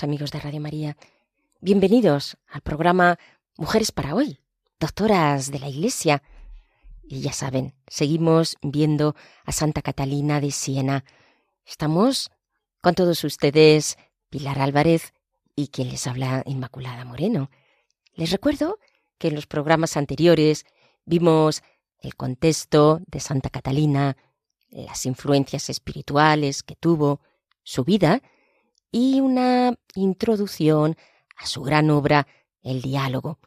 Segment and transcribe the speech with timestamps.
[0.00, 0.96] Amigos de Radio María,
[1.60, 3.18] bienvenidos al programa
[3.58, 4.40] Mujeres para hoy,
[4.80, 6.22] doctoras de la Iglesia.
[7.02, 11.04] Y ya saben, seguimos viendo a Santa Catalina de Siena.
[11.66, 12.30] Estamos
[12.80, 13.98] con todos ustedes,
[14.30, 15.12] Pilar Álvarez
[15.54, 17.50] y quien les habla, Inmaculada Moreno.
[18.14, 18.78] Les recuerdo
[19.18, 20.64] que en los programas anteriores
[21.04, 21.62] vimos
[22.00, 24.16] el contexto de Santa Catalina,
[24.70, 27.20] las influencias espirituales que tuvo,
[27.62, 28.22] su vida,
[28.92, 30.96] y una introducción
[31.36, 32.28] a su gran obra,
[32.62, 33.40] El diálogo.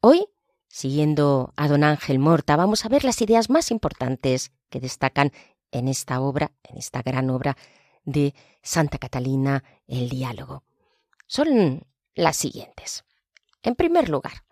[0.00, 0.26] Hoy,
[0.68, 5.32] siguiendo a don Ángel Morta, vamos a ver las ideas más importantes que destacan
[5.72, 7.56] en esta obra, en esta gran obra
[8.04, 10.62] de Santa Catalina, El diálogo.
[11.26, 13.04] Son las siguientes.
[13.62, 14.44] En primer lugar,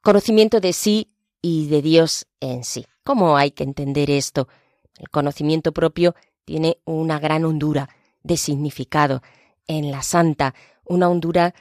[0.00, 2.86] conocimiento de sí y de Dios en sí.
[3.04, 4.48] ¿Cómo hay que entender esto?
[4.96, 7.88] El conocimiento propio tiene una gran hondura
[8.22, 9.22] de significado,
[9.68, 11.54] en la santa, una hondura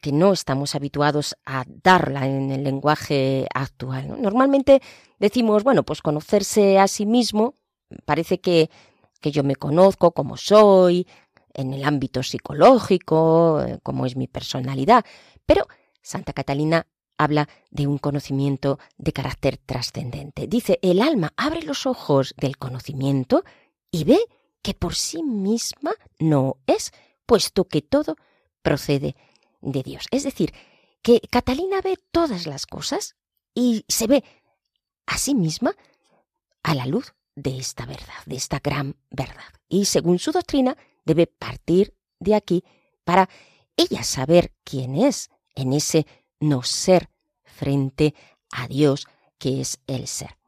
[0.00, 4.20] que no estamos habituados a darla en el lenguaje actual.
[4.20, 4.82] Normalmente
[5.18, 7.54] decimos, bueno, pues conocerse a sí mismo,
[8.04, 8.70] parece que,
[9.20, 11.06] que yo me conozco como soy,
[11.54, 15.04] en el ámbito psicológico, eh, como es mi personalidad,
[15.46, 15.66] pero
[16.02, 16.86] Santa Catalina
[17.16, 20.48] habla de un conocimiento de carácter trascendente.
[20.48, 23.44] Dice, el alma abre los ojos del conocimiento
[23.90, 24.18] y ve
[24.62, 26.92] que por sí misma no es,
[27.26, 28.16] puesto que todo
[28.62, 29.16] procede
[29.60, 30.06] de Dios.
[30.10, 30.52] Es decir,
[31.02, 33.16] que Catalina ve todas las cosas
[33.54, 34.24] y se ve
[35.06, 35.74] a sí misma
[36.62, 39.52] a la luz de esta verdad, de esta gran verdad.
[39.68, 42.64] Y según su doctrina, debe partir de aquí
[43.04, 43.28] para
[43.76, 46.06] ella saber quién es en ese
[46.40, 47.10] no ser
[47.44, 48.14] frente
[48.50, 49.06] a Dios
[49.38, 50.38] que es el ser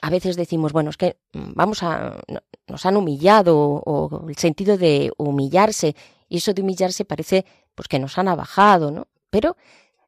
[0.00, 2.20] a veces decimos, bueno, es que mm, vamos a,
[2.66, 5.94] nos han humillado o, el sentido de humillarse,
[6.28, 7.44] y eso de humillarse parece
[7.74, 9.08] pues que nos han abajado, ¿no?
[9.30, 9.56] Pero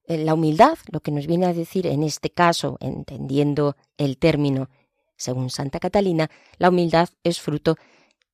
[0.07, 4.69] eh, la humildad, lo que nos viene a decir en este caso, entendiendo el término,
[5.17, 7.77] según Santa Catalina, la humildad es fruto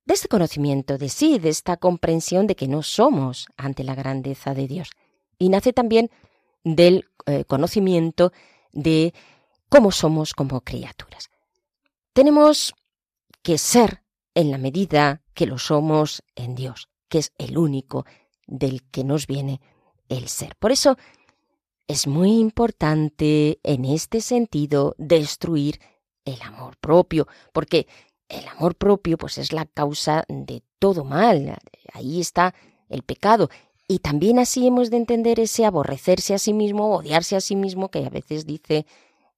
[0.05, 4.53] de este conocimiento de sí, de esta comprensión de que no somos ante la grandeza
[4.53, 4.91] de Dios.
[5.37, 6.09] Y nace también
[6.63, 8.31] del eh, conocimiento
[8.71, 9.13] de
[9.69, 11.29] cómo somos como criaturas.
[12.17, 12.73] Tenemos
[13.43, 14.01] que ser
[14.33, 18.07] en la medida que lo somos en Dios, que es el único
[18.47, 19.61] del que nos viene
[20.09, 20.55] el ser.
[20.55, 20.97] Por eso
[21.87, 25.79] es muy importante en este sentido destruir
[26.25, 27.85] el amor propio, porque
[28.29, 31.59] el amor propio pues es la causa de todo mal.
[31.93, 32.55] Ahí está
[32.89, 33.51] el pecado.
[33.87, 37.91] Y también así hemos de entender ese aborrecerse a sí mismo, odiarse a sí mismo,
[37.91, 38.87] que a veces dice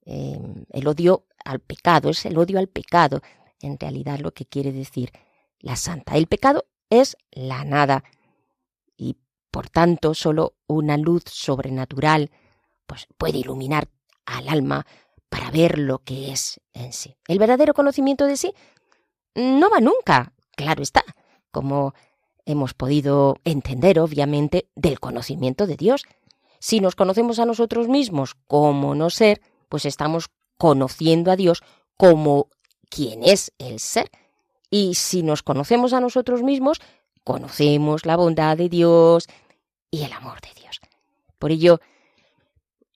[0.06, 0.40] eh,
[0.72, 3.22] el odio al pecado, es el odio al pecado,
[3.62, 5.12] en realidad lo que quiere decir
[5.60, 6.16] la santa.
[6.16, 8.04] El pecado es la nada
[8.98, 9.18] y
[9.52, 12.32] por tanto solo una luz sobrenatural
[12.86, 13.90] pues puede iluminar
[14.26, 14.86] al alma
[15.30, 17.16] para ver lo que es en sí.
[17.28, 18.54] El verdadero conocimiento de sí
[19.36, 21.04] no va nunca, claro está,
[21.52, 21.94] como
[22.46, 26.04] hemos podido entender obviamente del conocimiento de Dios.
[26.60, 31.64] Si nos conocemos a nosotros mismos como no ser, pues estamos conociendo a Dios
[31.98, 32.50] como
[32.90, 34.12] quien es el ser.
[34.70, 36.80] Y si nos conocemos a nosotros mismos,
[37.24, 39.26] conocemos la bondad de Dios
[39.90, 40.80] y el amor de Dios.
[41.40, 41.80] Por ello,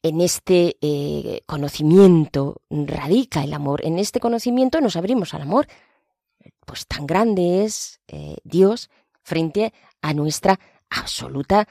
[0.03, 3.85] en este eh, conocimiento radica el amor.
[3.85, 5.67] En este conocimiento nos abrimos al amor.
[6.65, 8.89] Pues tan grande es eh, Dios
[9.21, 10.59] frente a nuestra
[10.89, 11.67] absoluta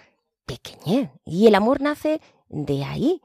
[0.46, 1.10] pequeñez.
[1.26, 3.20] Y el amor nace de ahí,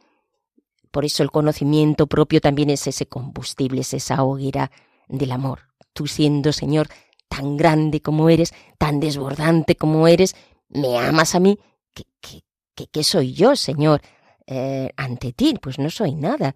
[0.97, 4.71] por eso el conocimiento propio también es ese combustible, es esa hoguera
[5.07, 5.59] del amor.
[5.93, 6.87] Tú siendo, Señor,
[7.27, 10.35] tan grande como eres, tan desbordante como eres,
[10.69, 11.59] me amas a mí.
[11.93, 14.01] ¿Qué, qué, soy yo, Señor,
[14.47, 15.53] eh, ante ti?
[15.61, 16.55] Pues no soy nada.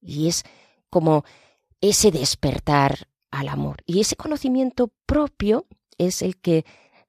[0.00, 0.42] Y es
[0.90, 1.22] como
[1.80, 3.84] ese despertar al amor.
[3.86, 5.66] Y ese conocimiento propio
[5.96, 6.64] es el que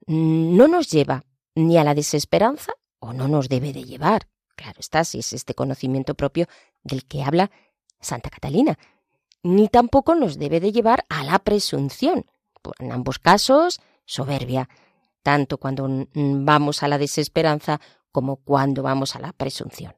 [0.06, 1.24] no nos lleva
[1.56, 2.70] ni a la desesperanza
[3.00, 4.28] o no nos debe de llevar.
[4.58, 6.48] Claro está, si es este conocimiento propio
[6.82, 7.52] del que habla
[8.00, 8.76] Santa Catalina.
[9.44, 12.26] Ni tampoco nos debe de llevar a la presunción.
[12.80, 14.68] En ambos casos, soberbia,
[15.22, 19.94] tanto cuando vamos a la desesperanza como cuando vamos a la presunción.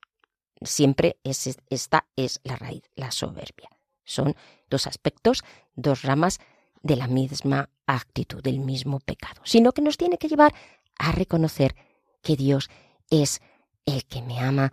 [0.61, 3.71] Siempre es, esta es la raíz, la soberbia.
[4.05, 4.37] Son
[4.69, 5.43] dos aspectos,
[5.75, 6.39] dos ramas
[6.83, 10.53] de la misma actitud, del mismo pecado, sino que nos tiene que llevar
[10.99, 11.75] a reconocer
[12.21, 12.69] que Dios
[13.09, 13.41] es
[13.87, 14.73] el que me ama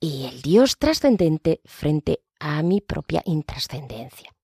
[0.00, 4.34] y el Dios trascendente frente a mi propia intrascendencia.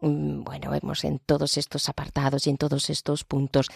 [0.00, 3.68] Mm, bueno, vemos en todos estos apartados y en todos estos puntos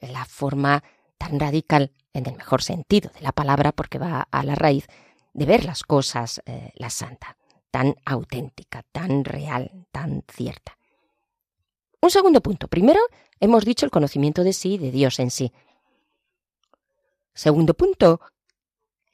[0.00, 0.82] la forma
[1.18, 4.86] tan radical, en el mejor sentido de la palabra, porque va a la raíz
[5.32, 7.36] de ver las cosas, eh, la santa,
[7.70, 10.78] tan auténtica, tan real, tan cierta.
[12.00, 12.68] Un segundo punto.
[12.68, 13.00] Primero,
[13.40, 15.52] hemos dicho el conocimiento de sí, de Dios en sí.
[17.34, 18.20] Segundo punto,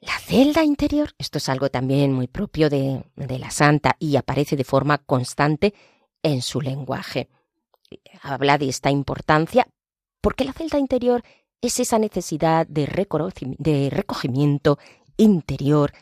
[0.05, 1.13] la celda interior.
[1.17, 5.73] Esto es algo también muy propio de, de la santa y aparece de forma constante
[6.21, 7.29] en su lenguaje.
[8.21, 9.67] Habla de esta importancia
[10.21, 11.23] porque la celda interior
[11.61, 14.79] es esa necesidad de, recogimiento
[15.15, 15.93] interior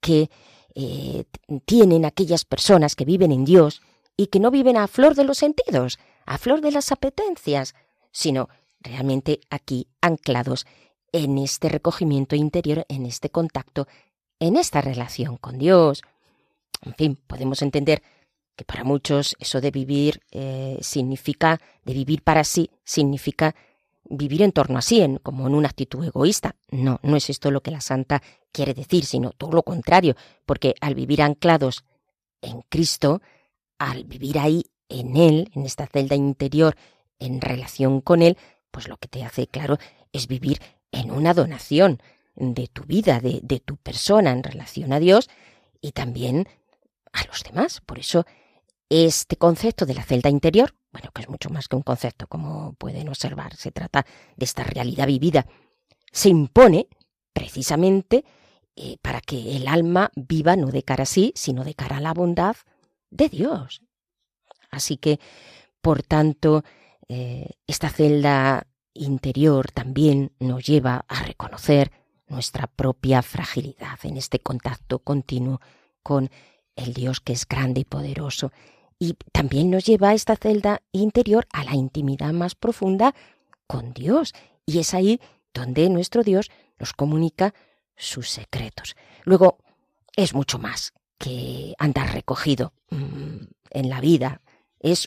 [0.00, 0.30] que
[0.74, 1.24] eh,
[1.64, 3.82] tienen aquellas personas que viven en Dios
[4.16, 7.74] y que no viven a flor de los sentidos, a flor de las apetencias,
[8.12, 8.48] sino
[8.80, 10.66] realmente aquí anclados
[11.12, 13.86] en este recogimiento interior, en este contacto,
[14.38, 16.02] en esta relación con Dios.
[16.82, 18.02] En fin, podemos entender
[18.56, 23.54] que para muchos eso de vivir eh, significa, de vivir para sí, significa
[24.04, 26.56] vivir en torno a sí, en, como en una actitud egoísta.
[26.70, 28.22] No, no es esto lo que la santa
[28.52, 30.16] quiere decir, sino todo lo contrario,
[30.46, 31.84] porque al vivir anclados
[32.42, 33.22] en Cristo,
[33.78, 36.76] al vivir ahí en Él, en esta celda interior,
[37.18, 38.36] en relación con Él,
[38.70, 39.78] pues lo que te hace claro
[40.12, 40.60] es vivir
[40.92, 42.00] en una donación
[42.36, 45.28] de tu vida, de, tu persona en relación a Dios
[45.80, 46.48] y también
[47.12, 47.80] a los demás.
[47.80, 48.24] Por eso
[48.88, 52.72] este concepto de la celda interior, bueno, que es mucho más que un concepto, como
[52.74, 54.04] pueden observar, se trata
[54.36, 55.46] de esta realidad vivida,
[56.10, 56.88] se impone
[57.32, 58.24] precisamente
[58.76, 62.00] eh, para que el alma viva no de cara a sí, sino de cara a
[62.00, 62.56] la bondad
[63.10, 63.82] de Dios.
[64.70, 65.20] Así que,
[65.80, 66.64] por tanto,
[67.08, 71.92] eh, esta celda interior también nos lleva a reconocer
[72.26, 75.60] nuestra propia fragilidad en este contacto continuo
[76.02, 76.30] con
[76.76, 78.52] el Dios que es grande y poderoso
[79.00, 83.14] y también nos lleva a esta celda interior a la intimidad más profunda
[83.66, 84.34] con Dios.
[84.66, 85.20] Y es ahí
[85.54, 87.54] donde nuestro Dios nos comunica
[87.96, 88.94] sus secretos.
[89.24, 89.58] Luego,
[90.16, 94.42] es mucho más que andar recogido mm, en la vida.
[94.80, 95.06] Es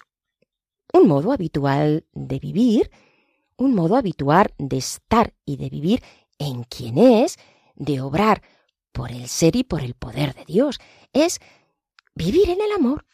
[0.92, 2.90] un modo habitual de vivir,
[3.64, 6.04] un modo habitual de estar y de vivir
[6.38, 7.38] en quien es,
[7.76, 8.42] de obrar
[8.92, 10.80] por el ser y por el poder de Dios.
[11.14, 11.40] Es
[12.16, 13.06] vivir en el amor,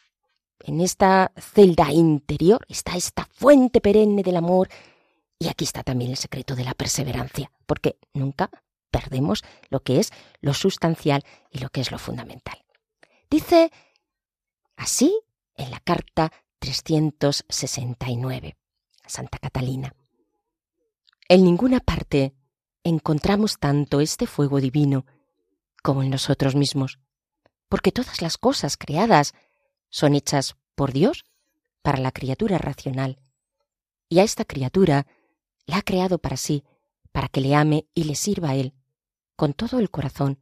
[0.62, 4.68] en esta celda interior está esta fuente perenne del amor
[5.38, 8.50] y aquí está también el secreto de la perseverancia, porque nunca
[8.90, 12.62] perdemos lo que es lo sustancial y lo que es lo fundamental.
[13.30, 13.70] Dice
[14.76, 15.18] así
[15.56, 18.56] en la carta 369,
[19.06, 19.94] Santa Catalina.
[21.30, 22.34] En ninguna parte
[22.82, 25.06] encontramos tanto este fuego divino
[25.80, 26.98] como en nosotros mismos,
[27.68, 29.34] porque todas las cosas creadas
[29.90, 31.24] son hechas por Dios
[31.82, 33.20] para la criatura racional.
[34.08, 35.06] Y a esta criatura
[35.66, 36.64] la ha creado para sí,
[37.12, 38.74] para que le ame y le sirva a Él,
[39.36, 40.40] con todo el corazón,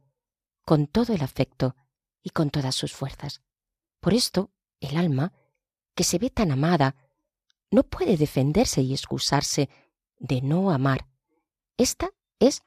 [0.65, 1.75] con todo el afecto
[2.23, 3.43] y con todas sus fuerzas.
[3.99, 5.33] Por esto, el alma,
[5.93, 6.95] que se ve tan amada,
[7.69, 9.69] no puede defenderse y excusarse
[10.19, 11.07] de no amar.
[11.77, 12.63] Esta es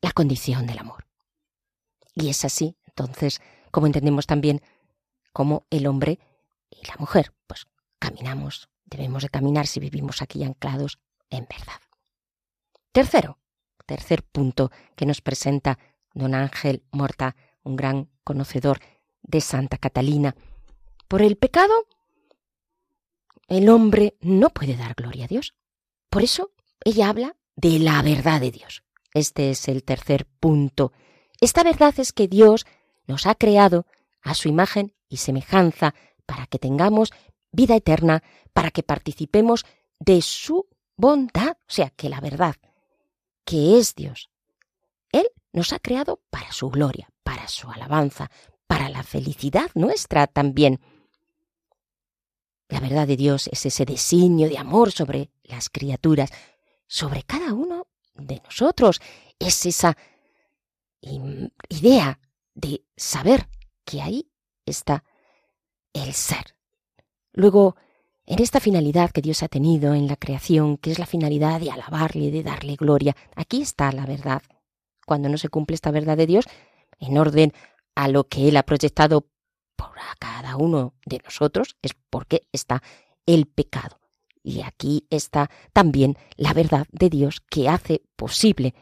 [0.00, 1.06] la condición del amor.
[2.14, 4.62] Y es así, entonces, como entendemos también
[5.32, 6.20] como el hombre
[6.70, 7.66] y la mujer, pues
[7.98, 10.98] caminamos, debemos de caminar si vivimos aquí anclados
[11.30, 11.80] en verdad.
[12.92, 13.38] Tercero,
[13.86, 15.78] tercer punto que nos presenta
[16.12, 17.34] don Ángel Morta,
[17.64, 18.78] un gran conocedor
[19.22, 20.36] de Santa Catalina.
[21.08, 21.74] Por el pecado,
[23.48, 25.54] el hombre no puede dar gloria a Dios.
[26.08, 26.52] Por eso
[26.84, 28.82] ella habla de la verdad de Dios.
[29.12, 30.92] Este es el tercer punto.
[31.40, 32.66] Esta verdad es que Dios
[33.06, 33.86] nos ha creado
[34.22, 35.94] a su imagen y semejanza
[36.26, 37.12] para que tengamos
[37.52, 38.22] vida eterna,
[38.52, 39.64] para que participemos
[39.98, 42.56] de su bondad, o sea, que la verdad,
[43.44, 44.30] que es Dios,
[45.12, 48.30] Él nos ha creado para su gloria, para su alabanza,
[48.66, 50.80] para la felicidad nuestra también.
[52.68, 56.30] La verdad de Dios es ese designio de amor sobre las criaturas,
[56.94, 59.00] sobre cada uno de nosotros.
[59.40, 59.96] Es esa
[61.00, 62.20] idea
[62.54, 63.48] de saber
[63.84, 64.30] que ahí
[64.64, 65.02] está
[65.92, 66.54] el ser.
[67.32, 67.74] Luego,
[68.26, 71.72] en esta finalidad que Dios ha tenido en la creación, que es la finalidad de
[71.72, 74.42] alabarle, de darle gloria, aquí está la verdad.
[75.04, 76.44] Cuando no se cumple esta verdad de Dios,
[77.00, 77.52] en orden
[77.96, 79.26] a lo que Él ha proyectado
[79.74, 82.84] por cada uno de nosotros, es porque está
[83.26, 83.98] el pecado.
[84.46, 88.74] Y aquí está también la verdad de Dios que hace posible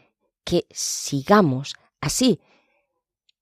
[0.45, 2.41] que sigamos así,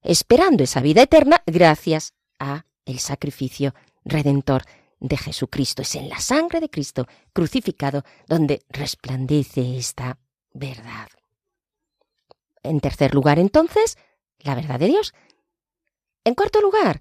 [0.03, 3.75] esperando esa vida eterna gracias a el sacrificio
[4.05, 4.65] redentor
[4.99, 5.81] de Jesucristo.
[5.81, 10.19] Es en la sangre de Cristo crucificado donde resplandece esta
[10.53, 11.09] verdad.
[12.63, 13.97] En tercer lugar, entonces,
[14.41, 15.15] la verdad de Dios.
[16.25, 17.01] En cuarto lugar,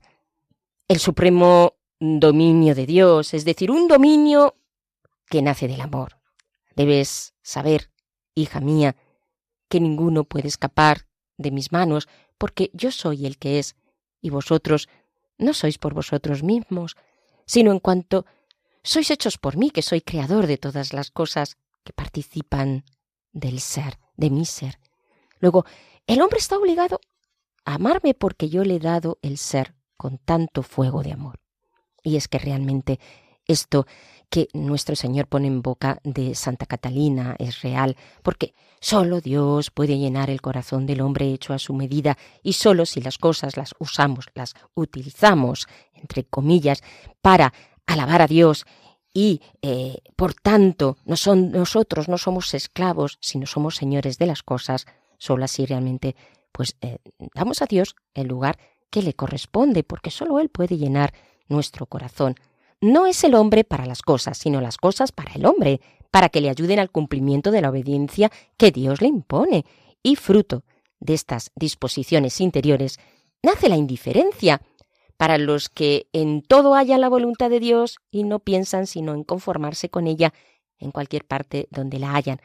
[0.88, 4.56] el supremo dominio de Dios, es decir, un dominio
[5.30, 6.20] que nace del amor.
[6.76, 7.92] Debes saber,
[8.36, 8.96] hija mía,
[9.70, 11.06] que ninguno puede escapar
[11.38, 12.08] de mis manos,
[12.38, 13.76] porque yo soy el que es,
[14.22, 14.90] y vosotros
[15.38, 16.98] no sois por vosotros mismos,
[17.46, 18.26] sino en cuanto
[18.84, 22.84] sois hechos por mí, que soy creador de todas las cosas que participan
[23.32, 24.80] del ser, de mi ser.
[25.40, 25.66] Luego,
[26.08, 27.00] el hombre está obligado
[27.66, 31.40] a amarme porque yo le he dado el ser con tanto fuego de amor.
[32.04, 33.00] Y es que realmente
[33.46, 33.86] esto
[34.30, 39.98] que nuestro Señor pone en boca de Santa Catalina es real, porque solo Dios puede
[39.98, 43.74] llenar el corazón del hombre hecho a su medida, y solo si las cosas las
[43.80, 46.84] usamos, las utilizamos, entre comillas,
[47.22, 47.54] para
[47.88, 48.66] alabar a Dios
[49.14, 54.44] y eh, por tanto no son, nosotros no somos esclavos, sino somos señores de las
[54.44, 54.86] cosas,
[55.18, 56.16] solo así realmente
[56.52, 57.00] pues eh,
[57.34, 58.60] damos a Dios el lugar
[58.90, 61.14] que le corresponde, porque solo Él puede llenar
[61.48, 62.36] nuestro corazón
[62.82, 65.82] no es el hombre para las cosas, sino las cosas para el hombre,
[66.12, 69.66] para que le ayuden al cumplimiento de la obediencia que Dios le impone.
[70.02, 70.64] Y fruto
[71.00, 73.00] de estas disposiciones interiores
[73.44, 74.62] nace la indiferencia,
[75.18, 79.26] para los que en todo hallan la voluntad de Dios y no piensan sino en
[79.26, 80.34] conformarse con ella
[80.78, 82.40] en cualquier parte donde la hayan.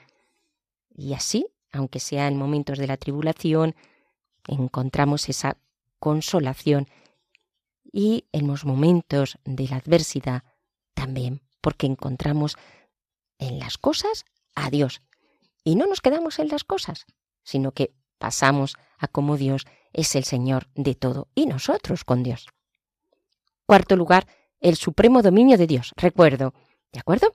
[0.97, 3.77] Y así, aunque sea en momentos de la tribulación,
[4.49, 5.57] encontramos esa
[6.01, 6.89] consolación
[7.97, 10.43] y en los momentos de la adversidad
[10.95, 12.57] también, porque encontramos
[13.39, 14.25] en las cosas
[14.57, 15.01] a Dios.
[15.63, 17.07] Y no nos quedamos en las cosas,
[17.45, 22.49] sino que pasamos a como Dios es el Señor de todo y nosotros con Dios.
[23.65, 24.27] Cuarto lugar,
[24.59, 25.93] el supremo dominio de Dios.
[25.97, 26.53] Recuerdo,
[26.93, 27.33] ¿de acuerdo?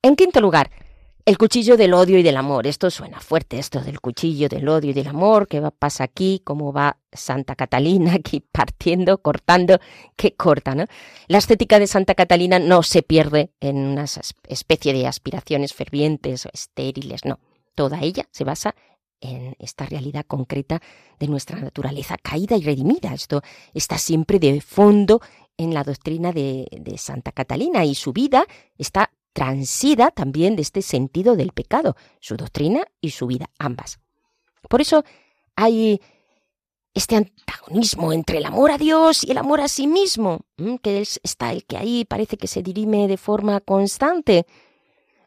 [0.00, 0.70] En quinto lugar,
[1.28, 2.66] el cuchillo del odio y del amor.
[2.66, 5.46] Esto suena fuerte, esto del cuchillo del odio y del amor.
[5.46, 6.40] ¿Qué pasa aquí?
[6.42, 9.78] ¿Cómo va Santa Catalina aquí partiendo, cortando?
[10.16, 10.86] ¿Qué corta, no?
[11.26, 14.06] La estética de Santa Catalina no se pierde en una
[14.48, 17.40] especie de aspiraciones fervientes o estériles, no.
[17.74, 18.74] Toda ella se basa
[19.20, 20.80] en esta realidad concreta
[21.20, 23.12] de nuestra naturaleza caída y redimida.
[23.12, 23.42] Esto
[23.74, 25.20] está siempre de fondo
[25.58, 28.46] en la doctrina de Santa Catalina y su vida
[28.78, 34.00] está transida también de este sentido del pecado, su doctrina y su vida, ambas.
[34.68, 35.04] Por eso
[35.56, 36.00] hay
[36.94, 40.40] este antagonismo entre el amor a Dios y el amor a sí mismo,
[40.82, 44.46] que está el que ahí parece que se dirime de forma constante.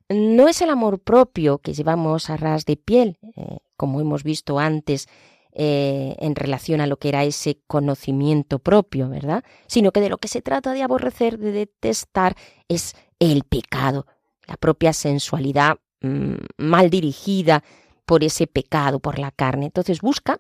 [0.10, 4.60] No es el amor propio que llevamos a ras de piel, eh, como hemos visto
[4.60, 5.08] antes,
[5.54, 9.44] eh, en relación a lo que era ese conocimiento propio, ¿verdad?
[9.68, 12.36] Sino que de lo que se trata de aborrecer, de detestar,
[12.68, 14.08] es el pecado,
[14.48, 17.64] la propia sensualidad mm, mal dirigida
[18.06, 19.68] por ese pecado, por la carne.
[19.68, 20.40] Entonces busca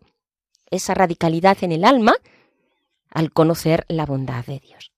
[0.71, 2.15] esa radicalidad en el alma
[3.11, 4.91] al conocer la bondad de Dios.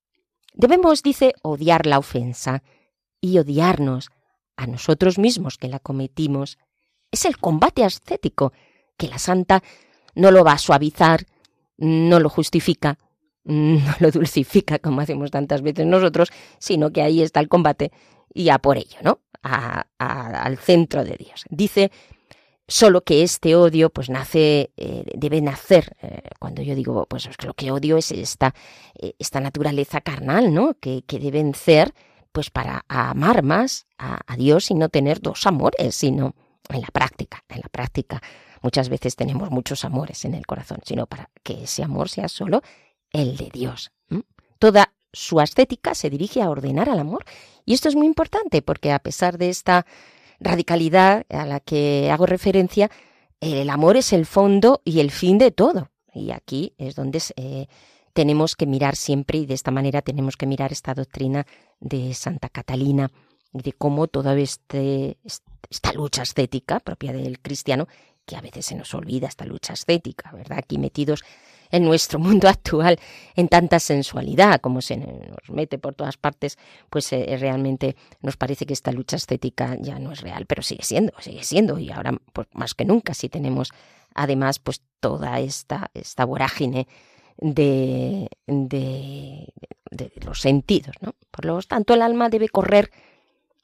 [0.53, 2.63] Debemos, dice, odiar la ofensa
[3.19, 4.11] y odiarnos
[4.55, 6.57] a nosotros mismos que la cometimos.
[7.11, 8.53] Es el combate ascético
[8.95, 9.61] que la santa
[10.15, 11.25] no lo va a suavizar,
[11.77, 12.97] no lo justifica,
[13.43, 17.91] no lo dulcifica como hacemos tantas veces nosotros, sino que ahí está el combate
[18.33, 19.19] y a por ello, ¿no?
[19.43, 21.43] al centro de Dios.
[21.49, 21.91] Dice
[22.67, 27.53] solo que este odio pues nace, eh, debe nacer, eh, cuando yo digo, pues lo
[27.53, 28.55] que odio es esta,
[28.95, 30.75] eh, esta naturaleza carnal, ¿no?
[30.79, 31.93] Que, que deben ser
[32.31, 36.35] pues para amar más a, a Dios y no tener dos amores, sino
[36.69, 38.21] en la práctica, en la práctica.
[38.61, 42.61] Muchas veces tenemos muchos amores en el corazón, sino para que ese amor sea solo
[43.13, 43.91] el de Dios.
[44.59, 47.23] Toda su ascética se dirige a ordenar al amor.
[47.65, 49.85] Y esto es muy importante porque a pesar de esta
[50.39, 52.89] radicalidad a la que hago referencia,
[53.39, 55.89] el amor es el fondo y el fin de todo.
[56.13, 57.67] Y aquí es donde eh,
[58.13, 61.45] tenemos que mirar siempre y de esta manera tenemos que mirar esta doctrina
[61.79, 63.11] de Santa Catalina
[63.53, 65.17] y de cómo todo este,
[65.69, 67.87] esta lucha ascética propia del cristiano,
[68.25, 70.59] que a veces se nos olvida esta lucha ascética, ¿verdad?
[70.59, 71.23] Aquí metidos
[71.73, 72.97] en nuestro mundo actual
[73.35, 76.57] en tanta sensualidad, como se nos mete por todas partes,
[76.89, 80.83] pues eh, realmente nos parece que esta lucha estética ya no es real, pero sigue
[80.83, 83.71] siendo, sigue siendo, y ahora pues, más que nunca si tenemos
[84.13, 86.87] además pues toda esta, esta vorágine
[87.37, 89.51] de, de,
[89.89, 91.15] de los sentidos, ¿no?
[91.31, 92.91] Por lo tanto, el alma debe correr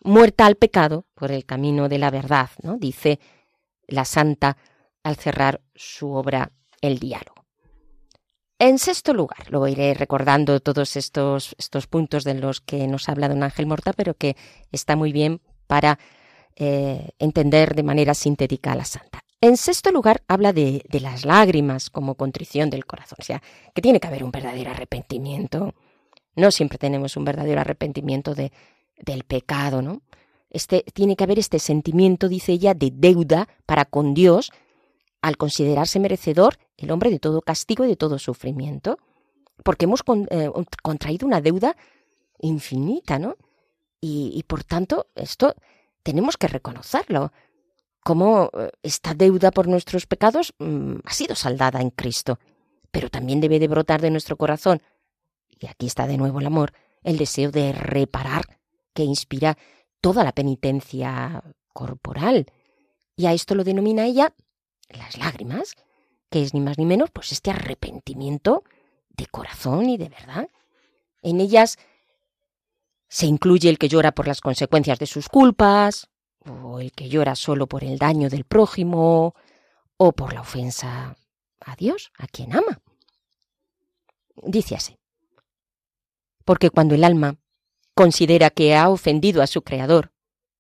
[0.04, 2.78] muerta al pecado por el camino de la verdad, ¿no?
[2.78, 3.20] Dice
[3.88, 4.58] la santa
[5.04, 6.52] al cerrar su obra
[6.82, 7.39] El diálogo.
[8.62, 13.30] En sexto lugar, luego iré recordando todos estos, estos puntos de los que nos habla
[13.30, 14.36] don Ángel Morta, pero que
[14.74, 15.98] está muy bien para
[16.58, 19.22] eh, entender de manera sintética a la santa.
[19.40, 23.42] En sexto lugar, habla de, de, las lágrimas como contrición del corazón, o sea,
[23.74, 25.74] que tiene que haber un verdadero arrepentimiento.
[26.36, 28.52] No siempre tenemos un verdadero arrepentimiento de,
[28.98, 30.02] del pecado, ¿no?
[30.50, 34.52] Este, tiene que haber este sentimiento, dice ella, de deuda para con Dios,
[35.22, 38.98] al considerarse merecedor el hombre de todo castigo y de todo sufrimiento,
[39.64, 40.50] porque hemos eh,
[40.82, 41.76] contraído una deuda
[42.40, 43.36] infinita, ¿no?
[44.02, 45.56] Y, por tanto, esto
[46.04, 47.34] tenemos que reconocerlo,
[48.02, 52.40] como eh, esta deuda por nuestros pecados mm, ha sido saldada en Cristo,
[52.92, 54.82] pero también debe de brotar de nuestro corazón,
[55.50, 56.72] y aquí está de nuevo el amor,
[57.04, 58.46] el deseo de reparar
[58.94, 59.58] que inspira
[60.00, 61.44] toda la penitencia
[61.74, 62.46] corporal.
[63.18, 64.34] Y a esto lo denomina ella
[64.90, 65.76] las lágrimas,
[66.30, 68.64] que es ni más ni menos pues este arrepentimiento
[69.10, 70.50] de corazón y de verdad.
[71.22, 71.78] En ellas
[73.08, 76.10] se incluye el que llora por las consecuencias de sus culpas,
[76.46, 79.36] o el que llora solo por el daño del prójimo,
[79.98, 81.18] o por la ofensa
[81.60, 82.82] a Dios, a quien ama.
[84.36, 84.98] Dice así.
[86.46, 87.38] Porque cuando el alma
[87.94, 90.14] considera que ha ofendido a su Creador,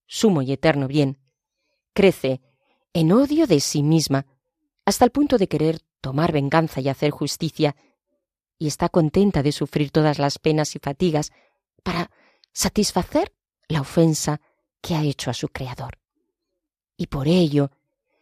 [0.07, 1.19] sumo y eterno bien,
[1.93, 2.41] crece
[2.93, 4.25] en odio de sí misma,
[4.89, 7.75] hasta el punto de querer tomar venganza y hacer justicia,
[8.57, 11.31] y está contenta de sufrir todas las penas y fatigas
[11.83, 12.11] para
[12.51, 13.33] satisfacer
[13.67, 14.41] la ofensa
[14.81, 15.99] que ha hecho a su Creador.
[16.97, 17.71] Y por ello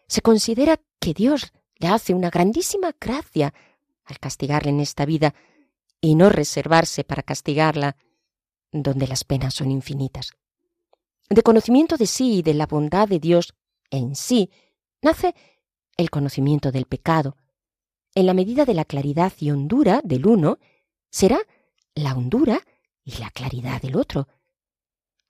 [0.08, 3.53] se considera que Dios le hace una grandísima gracia
[4.03, 5.34] al castigarle en esta vida
[6.01, 7.95] y no reservarse para castigarla
[8.71, 10.32] donde las penas son infinitas.
[11.30, 13.53] De conocimiento de sí y de la bondad de Dios
[13.89, 14.51] en sí
[15.01, 15.34] nace
[15.97, 17.36] el conocimiento del pecado.
[18.15, 20.60] En la medida de la claridad y hondura del uno,
[21.10, 21.39] será
[21.95, 22.62] la hondura
[23.03, 24.27] y la claridad del otro.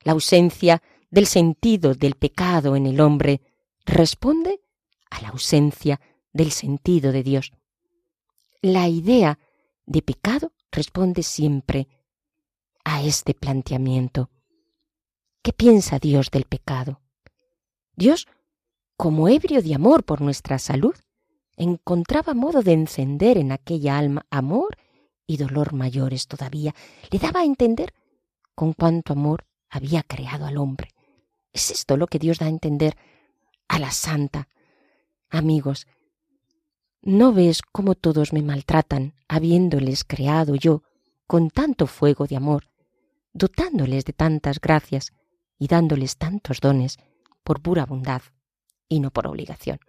[0.03, 3.41] La ausencia del sentido del pecado en el hombre
[3.85, 4.61] responde
[5.09, 5.99] a la ausencia
[6.33, 7.53] del sentido de Dios.
[8.61, 9.39] La idea
[9.85, 11.87] de pecado responde siempre
[12.83, 14.29] a este planteamiento.
[15.41, 17.01] ¿Qué piensa Dios del pecado?
[17.95, 18.27] Dios
[18.97, 20.95] como ebrio de amor por nuestra salud,
[21.55, 24.75] encontraba modo de encender en aquella alma amor
[25.27, 26.73] y dolor mayores todavía.
[27.11, 27.93] Le daba a entender
[28.55, 30.89] con cuánto amor había creado al hombre.
[31.53, 32.97] ¿Es esto lo que Dios da a entender
[33.67, 34.47] a la santa?
[35.29, 35.85] Amigos,
[37.01, 40.81] ¿no ves cómo todos me maltratan, habiéndoles creado yo
[41.27, 42.71] con tanto fuego de amor,
[43.33, 45.11] dotándoles de tantas gracias
[45.59, 46.97] y dándoles tantos dones
[47.43, 48.21] por pura bondad?
[48.89, 49.79] Y no por obligación.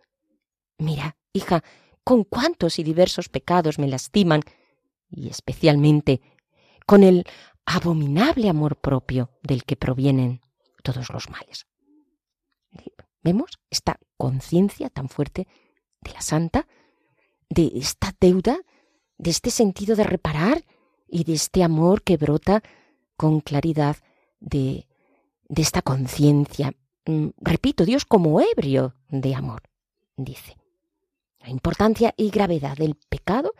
[0.78, 1.62] Mira, hija,
[2.04, 4.42] con cuántos y diversos pecados me lastiman,
[5.11, 6.20] y especialmente
[6.87, 7.24] con el
[7.66, 10.40] abominable amor propio del que provienen
[10.82, 11.66] todos los males.
[13.22, 15.46] ¿Vemos esta conciencia tan fuerte
[16.00, 16.66] de la santa,
[17.50, 18.58] de esta deuda,
[19.18, 20.64] de este sentido de reparar
[21.06, 22.62] y de este amor que brota
[23.16, 23.96] con claridad
[24.40, 24.87] de,
[25.48, 26.74] de esta conciencia
[27.40, 29.62] repito, Dios como ebrio de amor,
[30.16, 30.56] dice.
[31.40, 33.54] La importancia y gravedad del pecado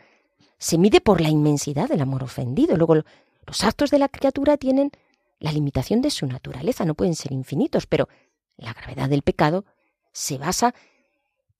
[0.57, 2.77] se mide por la inmensidad del amor ofendido.
[2.77, 4.91] Luego, los actos de la criatura tienen
[5.39, 8.09] la limitación de su naturaleza, no pueden ser infinitos, pero
[8.57, 9.65] la gravedad del pecado
[10.11, 10.75] se basa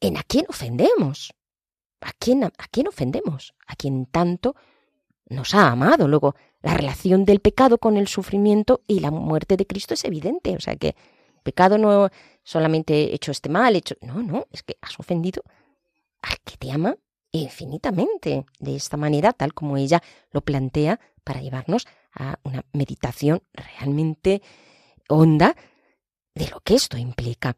[0.01, 1.33] en a quién ofendemos.
[2.01, 3.53] ¿A quién, a quién ofendemos?
[3.67, 4.55] A quien tanto
[5.27, 6.07] nos ha amado.
[6.07, 10.55] Luego, la relación del pecado con el sufrimiento y la muerte de Cristo es evidente.
[10.55, 10.95] O sea que
[11.49, 12.09] pecado no
[12.43, 13.95] solamente hecho este mal, hecho...
[14.01, 15.43] No, no, es que has ofendido
[16.21, 16.95] al que te ama
[17.31, 24.41] infinitamente, de esta manera, tal como ella lo plantea, para llevarnos a una meditación realmente
[25.07, 25.55] honda
[26.33, 27.55] de lo que esto implica.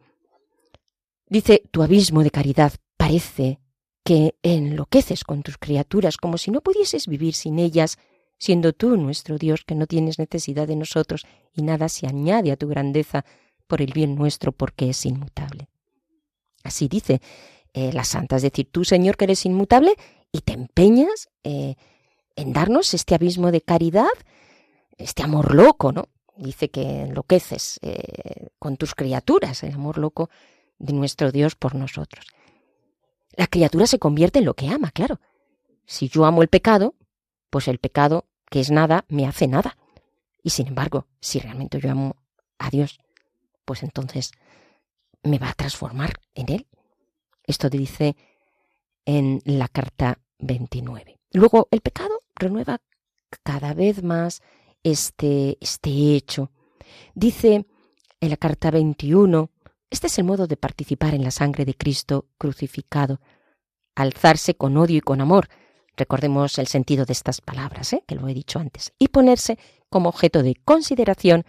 [1.27, 3.60] Dice, tu abismo de caridad parece
[4.04, 7.97] que enloqueces con tus criaturas como si no pudieses vivir sin ellas,
[8.38, 12.58] siendo tú nuestro Dios que no tienes necesidad de nosotros y nada se añade a
[12.58, 13.23] tu grandeza
[13.71, 15.69] por el bien nuestro, porque es inmutable.
[16.62, 17.21] Así dice
[17.71, 19.95] eh, la santa, es decir, tú, Señor, que eres inmutable
[20.29, 21.75] y te empeñas eh,
[22.36, 24.12] en darnos este abismo de caridad,
[24.97, 26.10] este amor loco, ¿no?
[26.36, 30.29] Dice que enloqueces eh, con tus criaturas, el amor loco
[30.77, 32.25] de nuestro Dios por nosotros.
[33.38, 35.21] La criatura se convierte en lo que ama, claro.
[35.86, 36.95] Si yo amo el pecado,
[37.49, 39.77] pues el pecado, que es nada, me hace nada.
[40.43, 42.17] Y sin embargo, si realmente yo amo
[42.60, 42.99] a Dios,
[43.65, 44.32] pues entonces
[45.24, 46.67] me va a transformar en Él.
[47.43, 48.15] Esto dice
[49.06, 51.19] en la carta 29.
[51.34, 52.82] Luego, el pecado renueva
[53.43, 54.41] cada vez más
[54.84, 56.52] este, este hecho.
[57.13, 57.65] Dice
[58.19, 59.50] en la carta 21,
[59.89, 63.19] este es el modo de participar en la sangre de Cristo crucificado,
[63.95, 65.50] alzarse con odio y con amor,
[65.97, 68.04] recordemos el sentido de estas palabras, ¿eh?
[68.08, 69.58] que lo he dicho antes, y ponerse
[69.89, 71.45] como objeto de consideración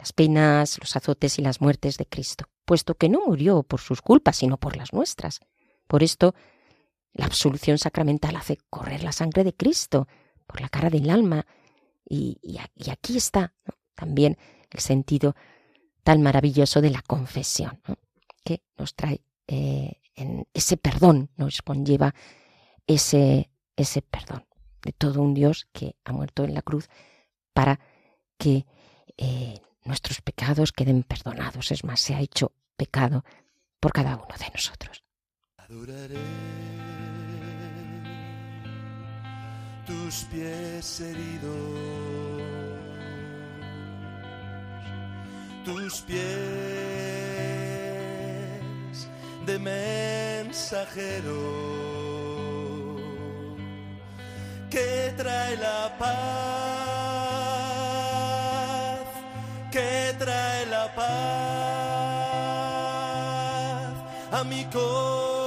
[0.00, 4.00] las penas, los azotes y las muertes de Cristo, puesto que no murió por sus
[4.00, 5.40] culpas, sino por las nuestras.
[5.86, 6.34] Por esto,
[7.12, 10.08] la absolución sacramental hace correr la sangre de Cristo
[10.46, 11.46] por la cara del alma,
[12.08, 12.40] y,
[12.90, 13.54] aquí está
[13.94, 14.38] también
[14.70, 15.36] el sentido
[16.02, 17.80] tan maravilloso de la confesión,
[18.42, 20.00] que nos trae eh,
[20.54, 22.14] ese perdón, nos conlleva
[22.86, 24.46] ese, ese perdón
[24.82, 26.88] de todo un Dios que ha muerto en la cruz
[27.52, 27.80] para
[28.38, 28.64] que
[29.18, 29.60] eh,
[29.90, 31.72] nuestros pecados queden perdonados.
[31.72, 33.24] Es más, se ha hecho pecado
[33.80, 35.02] por cada uno de nosotros.
[35.58, 36.16] Adoraré
[39.86, 41.50] tus pies heridos,
[45.64, 46.20] tus pies
[49.46, 51.40] de mensajero
[54.70, 57.19] que trae la paz,
[64.50, 65.39] mi.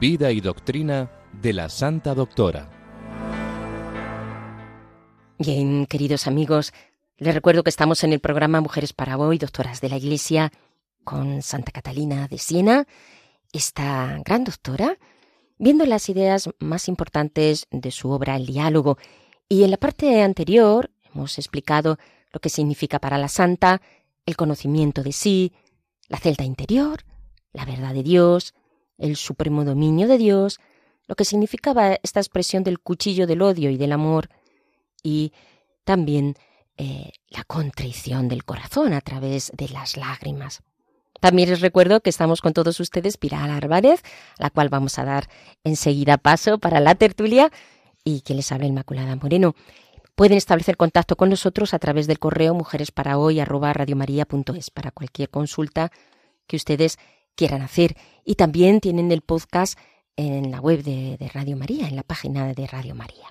[0.00, 1.10] Vida y doctrina
[1.42, 2.70] de la Santa Doctora.
[5.38, 6.72] Bien, queridos amigos,
[7.18, 10.52] les recuerdo que estamos en el programa Mujeres para Hoy, Doctoras de la Iglesia,
[11.04, 12.86] con Santa Catalina de Siena,
[13.52, 14.96] esta gran doctora,
[15.58, 18.96] viendo las ideas más importantes de su obra El diálogo.
[19.50, 21.98] Y en la parte anterior hemos explicado
[22.32, 23.82] lo que significa para la santa
[24.24, 25.52] el conocimiento de sí,
[26.08, 27.04] la celda interior,
[27.52, 28.54] la verdad de Dios,
[29.00, 30.60] el supremo dominio de Dios,
[31.08, 34.28] lo que significaba esta expresión del cuchillo del odio y del amor,
[35.02, 35.32] y
[35.84, 36.36] también
[36.76, 40.62] eh, la contrición del corazón a través de las lágrimas.
[41.20, 44.02] También les recuerdo que estamos con todos ustedes Pilar Álvarez,
[44.38, 45.28] la cual vamos a dar
[45.64, 47.50] enseguida paso para la tertulia,
[48.04, 49.54] y que les habla Inmaculada Moreno.
[50.14, 55.92] Pueden establecer contacto con nosotros a través del correo mujeresparahoy@radiomaria.es para cualquier consulta
[56.46, 56.98] que ustedes
[57.40, 57.96] quieran hacer.
[58.22, 59.78] Y también tienen el podcast
[60.14, 63.28] en la web de, Radio María, en la página de Radio María.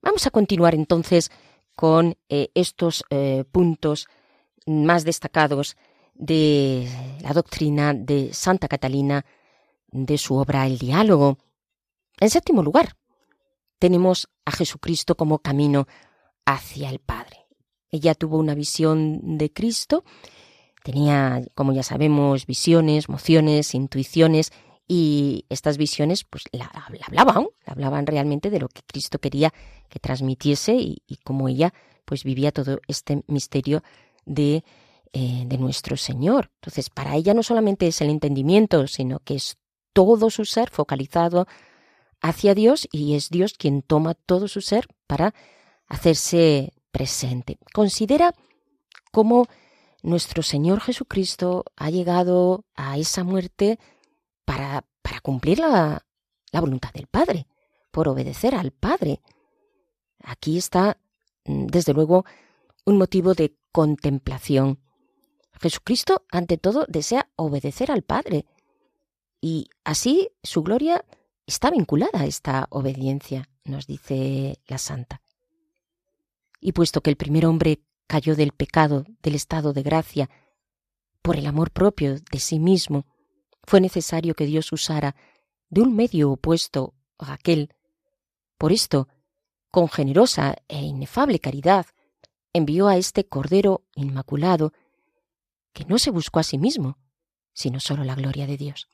[0.00, 1.30] Vamos a continuar entonces
[1.74, 4.08] con eh, estos eh, puntos
[4.64, 5.76] más destacados
[6.14, 6.88] de
[7.20, 9.26] la doctrina de Santa Catalina,
[9.88, 11.36] de su obra El diálogo.
[12.18, 12.96] En séptimo lugar,
[13.78, 15.86] tenemos a Jesucristo como camino
[16.46, 17.36] hacia el Padre.
[17.90, 20.04] Ella tuvo una visión de Cristo,
[20.86, 24.52] tenía, como ya sabemos, visiones, mociones, intuiciones,
[24.86, 26.70] y estas visiones pues la,
[27.08, 29.52] hablaban, hablaban realmente de lo que Cristo quería
[29.88, 33.82] que transmitiese y, y cómo ella pues vivía todo este misterio
[34.26, 34.62] de,
[35.12, 36.52] eh, de nuestro Señor.
[36.60, 39.58] Entonces, para ella no solamente es el entendimiento, sino que es
[39.92, 41.48] todo su ser focalizado
[42.20, 45.34] hacia Dios y es Dios quien toma todo su ser para
[45.88, 47.58] hacerse presente.
[47.74, 48.34] Considera
[49.10, 49.48] cómo
[50.06, 53.78] nuestro Señor Jesucristo ha llegado a esa muerte
[54.44, 56.06] para, para cumplir la,
[56.52, 57.48] la voluntad del Padre,
[57.90, 59.20] por obedecer al Padre.
[60.22, 60.98] Aquí está,
[61.44, 62.24] mm, desde luego,
[62.84, 64.78] un motivo de contemplación.
[65.60, 68.46] Jesucristo, ante todo, desea obedecer al Padre.
[69.40, 71.04] Y así su gloria
[71.46, 75.20] está vinculada a esta obediencia, nos dice la Santa.
[76.60, 80.30] Y puesto que el primer hombre cayó del pecado, del estado de gracia,
[81.22, 83.06] por el amor propio de sí mismo,
[83.64, 85.16] fue necesario que Dios usara
[85.68, 87.74] de un medio opuesto a aquel.
[88.58, 89.08] Por esto,
[89.70, 91.86] con generosa e inefable caridad,
[92.52, 94.72] envió a este Cordero Inmaculado,
[95.72, 96.98] que no se buscó a sí mismo,
[97.52, 98.88] sino solo la gloria de Dios.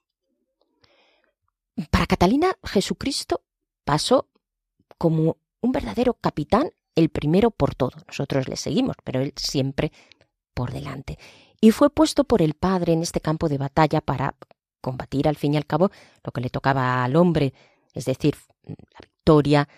[1.90, 3.44] Para Catalina, Jesucristo
[3.84, 4.28] pasó
[4.98, 7.92] como un verdadero capitán, el primero por todo.
[8.06, 9.92] Nosotros le seguimos, pero él siempre
[10.54, 11.18] por delante.
[11.60, 14.34] Y fue puesto por el Padre en este campo de batalla para
[14.80, 15.90] combatir al fin y al cabo
[16.24, 17.54] lo que le tocaba al hombre,
[17.94, 19.68] es decir, la victoria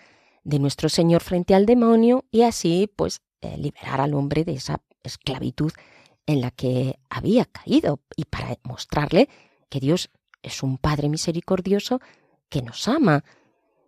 [0.43, 4.81] de nuestro Señor frente al demonio y así pues eh, liberar al hombre de esa
[5.03, 5.71] esclavitud
[6.25, 9.29] en la que había caído y para mostrarle
[9.69, 10.09] que Dios
[10.41, 11.99] es un Padre misericordioso
[12.49, 13.23] que nos ama.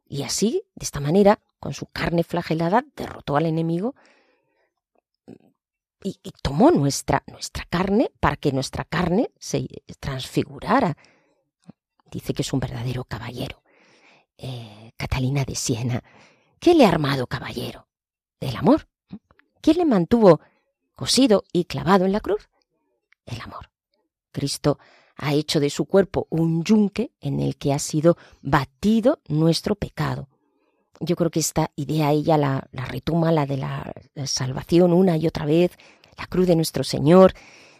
[0.07, 3.95] Y así, de esta manera, con su carne flagelada, derrotó al enemigo
[6.03, 9.67] y, tomó nuestra, nuestra carne para que nuestra carne se
[9.99, 10.95] transfigurara.
[12.09, 13.61] Dice que es un verdadero caballero.
[14.37, 16.03] Eh, Catalina de Siena.
[16.59, 17.87] ¿Qué le ha armado caballero?
[18.39, 18.87] Del amor.
[19.61, 20.39] ¿Quién le mantuvo
[20.95, 22.49] cosido y clavado en la cruz?
[23.25, 23.69] El amor.
[24.31, 24.79] Cristo
[25.17, 30.29] ha hecho de su cuerpo un yunque en el que ha sido batido nuestro pecado.
[30.99, 33.93] Yo creo que esta idea ella la, la retoma, la de la,
[34.25, 35.71] salvación una y otra vez,
[36.17, 37.33] la cruz de nuestro Señor,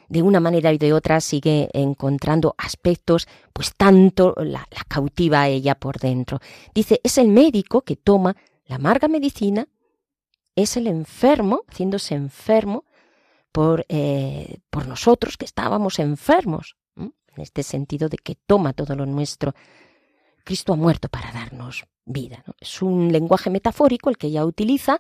[0.10, 6.00] de una manera y de otra sigue encontrando aspectos, pues tanto la, cautiva ella por
[6.00, 6.40] dentro.
[6.74, 9.68] Dice, es el médico que toma la amarga medicina,
[10.56, 12.86] es el enfermo, haciéndose enfermo
[13.52, 16.76] por, eh, por nosotros que estábamos enfermos
[17.38, 19.54] en este sentido de que toma todo lo nuestro.
[20.44, 22.44] Cristo ha muerto para darnos vida.
[22.60, 25.00] Es un lenguaje metafórico el que ella utiliza,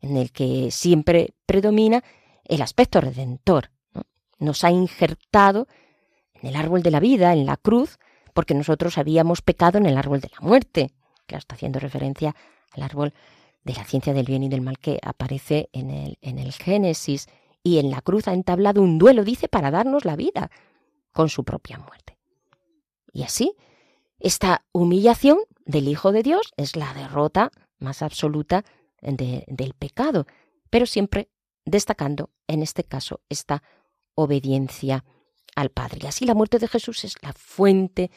[0.00, 2.02] en el que siempre predomina
[2.44, 3.70] el aspecto redentor.
[4.38, 5.68] Nos ha injertado
[6.34, 7.98] en el árbol de la vida, en la cruz,
[8.34, 10.92] porque nosotros habíamos pecado en el árbol de la muerte.
[11.26, 12.36] que está haciendo referencia
[12.72, 13.12] al árbol
[13.64, 17.26] de la ciencia del bien y del mal que aparece en el, en el Génesis.
[17.62, 20.50] Y en la cruz ha entablado un duelo, dice, para darnos la vida
[21.16, 22.18] con su propia muerte.
[23.10, 23.54] Y así,
[24.20, 28.66] esta humillación del Hijo de Dios es la derrota más absoluta
[29.00, 30.26] del pecado,
[30.68, 31.30] pero siempre
[31.64, 33.62] destacando, en este caso, esta
[34.14, 35.06] obediencia
[35.54, 36.00] al Padre.
[36.02, 38.10] Y así la muerte de Jesús es la fuente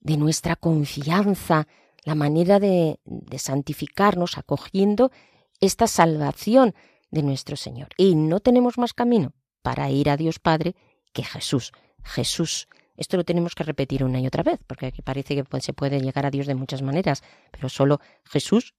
[0.00, 1.68] de nuestra confianza,
[2.02, 5.12] la manera de, de santificarnos acogiendo
[5.60, 6.74] esta salvación
[7.10, 7.90] de nuestro Señor.
[7.98, 10.74] Y no tenemos más camino para ir a Dios Padre
[11.12, 11.72] que Jesús.
[12.04, 12.68] Jesús.
[12.96, 16.00] Esto lo tenemos que repetir una y otra vez, porque aquí parece que se puede
[16.00, 18.74] llegar a Dios de muchas maneras, pero solo Jesús,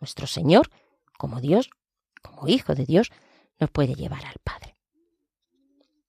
[0.00, 0.70] nuestro Señor,
[1.18, 1.70] como Dios,
[2.22, 3.10] como Hijo de Dios,
[3.60, 4.76] nos puede llevar al Padre.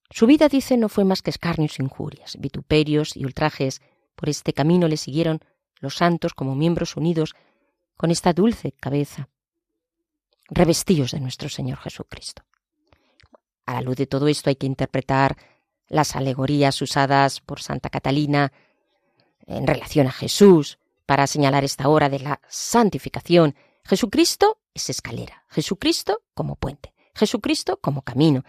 [0.09, 3.81] Su vida, dice, no fue más que escarnios e injurias, vituperios y ultrajes.
[4.15, 5.39] Por este camino le siguieron
[5.79, 7.35] los santos como miembros unidos
[7.97, 9.29] con esta dulce cabeza,
[10.49, 12.43] revestidos de nuestro Señor Jesucristo.
[13.65, 15.35] A la luz de todo esto hay que interpretar
[15.87, 18.51] las alegorías usadas por Santa Catalina
[19.45, 23.55] en relación a Jesús para señalar esta hora de la santificación.
[23.83, 28.43] Jesucristo es escalera, Jesucristo como puente, Jesucristo como camino.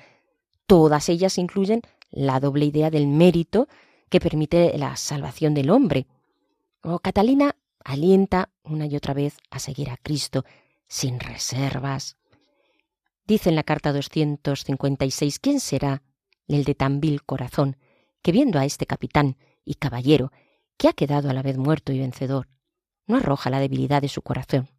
[0.66, 3.68] Todas ellas incluyen la doble idea del mérito
[4.08, 6.06] que permite la salvación del hombre.
[6.82, 10.44] O Catalina alienta una y otra vez a seguir a Cristo
[10.86, 12.16] sin reservas.
[13.26, 16.02] Dice en la carta 256, ¿quién será
[16.48, 17.76] el de tan vil corazón
[18.22, 20.32] que viendo a este capitán y caballero,
[20.76, 22.48] que ha quedado a la vez muerto y vencedor,
[23.06, 24.70] no arroja la debilidad de su corazón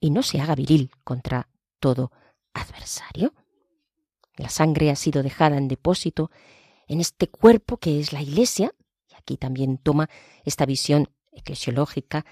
[0.00, 1.48] y no se haga viril contra
[1.80, 2.12] todo
[2.54, 3.34] adversario?
[4.36, 6.30] La sangre ha sido dejada en depósito
[6.86, 8.72] en este cuerpo que es la Iglesia,
[9.10, 10.08] y aquí también toma
[10.44, 12.24] esta visión eclesiológica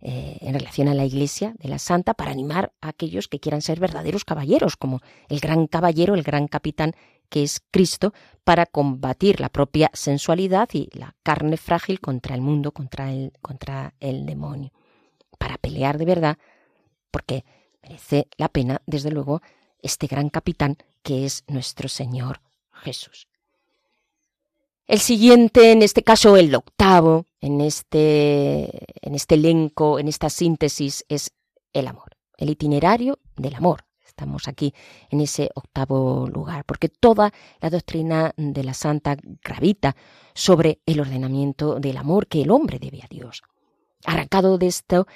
[0.00, 3.62] eh, en relación a la Iglesia de la Santa para animar a aquellos que quieran
[3.62, 6.94] ser verdaderos caballeros, como el gran caballero, el gran capitán
[7.30, 8.12] que es Cristo,
[8.44, 13.94] para combatir la propia sensualidad y la carne frágil contra el mundo, contra el, contra
[14.00, 14.72] el demonio,
[15.38, 16.38] para pelear de verdad,
[17.10, 17.44] porque
[17.82, 19.40] merece la pena, desde luego,
[19.80, 22.40] este gran capitán que es nuestro Señor
[22.72, 23.28] Jesús.
[24.86, 31.04] El siguiente, en este caso el octavo, en este, en este elenco, en esta síntesis,
[31.08, 31.30] es
[31.72, 33.84] el amor, el itinerario del amor.
[34.20, 34.74] Estamos aquí
[35.08, 39.96] en ese octavo lugar, porque toda la doctrina de la Santa gravita
[40.34, 43.40] sobre el ordenamiento del amor que el hombre debe a Dios.
[44.04, 45.06] Arrancado de esto,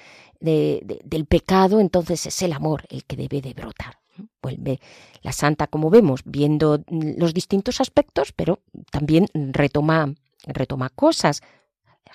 [0.40, 3.98] del pecado, entonces es el amor el que debe de brotar.
[4.40, 4.80] Vuelve
[5.20, 10.14] la santa, como vemos, viendo los distintos aspectos, pero también retoma,
[10.46, 11.42] retoma cosas.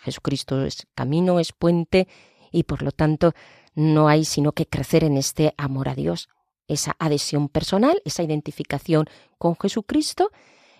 [0.02, 2.08] Jesucristo es camino, es puente,
[2.52, 3.34] y por lo tanto
[3.76, 6.30] no hay sino que crecer en este amor a Dios,
[6.70, 9.06] esa adhesión personal, esa identificación
[9.38, 10.32] con Jesucristo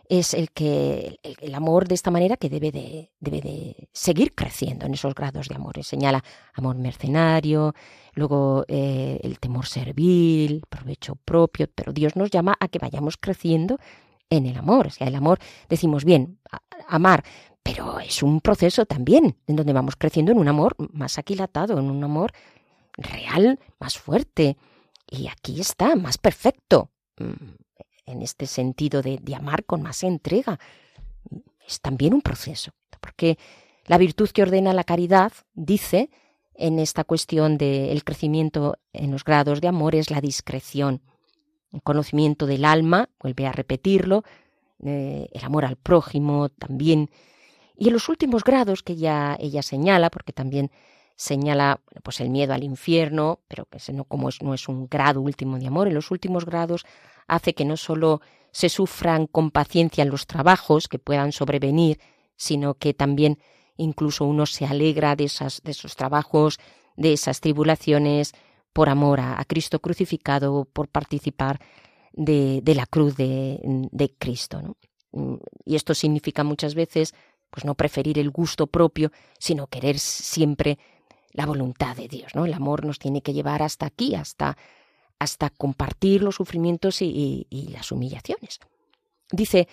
[0.10, 4.88] es el que el, amor de esta manera que debe de, debe de seguir creciendo
[4.88, 5.84] en esos grados de amor.
[5.84, 6.24] Señala
[6.56, 7.76] amor mercenario,
[8.14, 13.78] luego eh, el temor servil, provecho propio, pero Dios nos llama a que vayamos creciendo
[14.32, 14.88] en el amor.
[14.88, 15.38] O sea, el amor,
[15.70, 16.40] decimos bien,
[16.88, 17.24] amar,
[17.62, 21.90] pero es un proceso también en donde vamos creciendo en un amor más aquilatado, en
[21.90, 22.32] un amor
[22.98, 24.58] real, más fuerte.
[25.10, 26.92] Y aquí está, más perfecto.
[27.18, 27.56] Mm,
[28.10, 30.60] en este sentido de, amar con más entrega.
[31.66, 33.38] Es también un proceso, porque
[33.86, 36.10] la virtud que ordena la caridad dice
[36.56, 41.02] en esta cuestión del crecimiento en los grados de amor es la discreción,
[41.72, 44.24] el conocimiento del alma, vuelve a repetirlo,
[44.84, 47.12] eh, el amor al prójimo también.
[47.78, 50.72] Y en los últimos grados que ella, ella señala, porque también
[51.20, 55.20] señala pues el miedo al infierno, pero que no, como es, no es un grado
[55.20, 56.86] último de amor, en los últimos grados
[57.28, 62.00] hace que no solo se sufran con paciencia los trabajos que puedan sobrevenir,
[62.38, 63.38] sino que también
[63.76, 66.58] incluso uno se alegra de, esas, de esos trabajos,
[66.96, 68.32] de esas tribulaciones,
[68.72, 71.60] por amor a, Cristo crucificado, por participar
[72.14, 73.60] de, la cruz de,
[73.92, 74.78] de Cristo.
[75.66, 77.14] Y esto significa muchas veces
[77.50, 80.78] pues no preferir el gusto propio, sino querer siempre
[81.32, 82.46] la voluntad de Dios, ¿no?
[82.46, 84.58] El amor nos tiene que llevar hasta aquí, hasta
[85.20, 88.60] hasta compartir los sufrimientos y, las humillaciones.
[89.32, 89.68] Dice,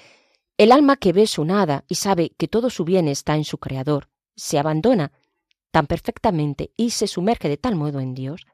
[0.58, 3.58] el alma que ve su nada y sabe que todo su bien está en su
[3.58, 5.12] Creador, se abandona
[5.70, 8.46] tan perfectamente y se sumerge de tal modo en Dios,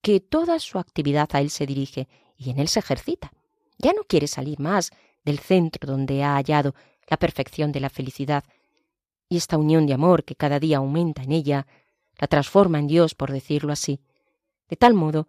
[0.00, 3.32] que toda su actividad a Él se dirige y en Él se ejercita.
[3.78, 4.90] Ya no quiere salir más
[5.24, 6.74] del centro donde ha hallado
[7.08, 8.44] la perfección de la felicidad,
[9.28, 11.66] y esta unión de amor que cada día aumenta en ella,
[12.22, 14.00] la transforma en Dios, por decirlo así,
[14.68, 15.26] de tal modo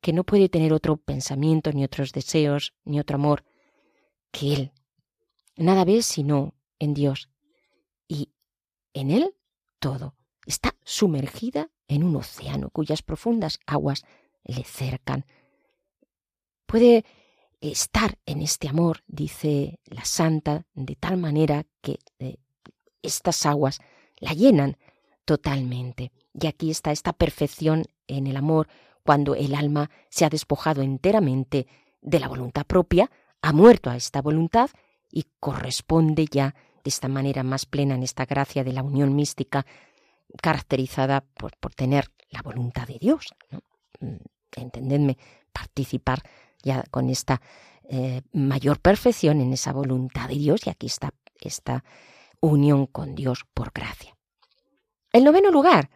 [0.00, 3.44] que no puede tener otro pensamiento, ni otros deseos, ni otro amor
[4.32, 4.72] que Él.
[5.54, 7.30] Nada ve sino en Dios.
[8.08, 8.32] Y
[8.92, 9.36] en Él
[9.78, 10.16] todo.
[10.44, 14.02] Está sumergida en un océano cuyas profundas aguas
[14.42, 15.24] le cercan.
[16.66, 17.04] Puede
[17.60, 22.38] estar en este amor, dice la santa, de tal manera que eh,
[23.00, 23.78] estas aguas
[24.18, 24.76] la llenan
[25.24, 26.10] totalmente.
[26.34, 28.68] Y aquí está esta perfección en el amor,
[29.04, 31.66] cuando el alma se ha despojado enteramente
[32.00, 33.10] de la voluntad propia,
[33.42, 34.70] ha muerto a esta voluntad
[35.10, 36.54] y corresponde ya
[36.84, 39.66] de esta manera más plena en esta gracia de la unión mística
[40.40, 43.34] caracterizada por, por tener la voluntad de Dios.
[44.00, 44.16] Mm,
[44.56, 45.18] entendedme,
[45.52, 46.22] participar
[46.62, 47.40] ya con esta
[47.88, 51.84] eh, mayor perfección en esa voluntad de Dios y aquí está esta
[52.40, 54.16] unión con Dios por gracia.
[55.12, 55.90] El noveno lugar,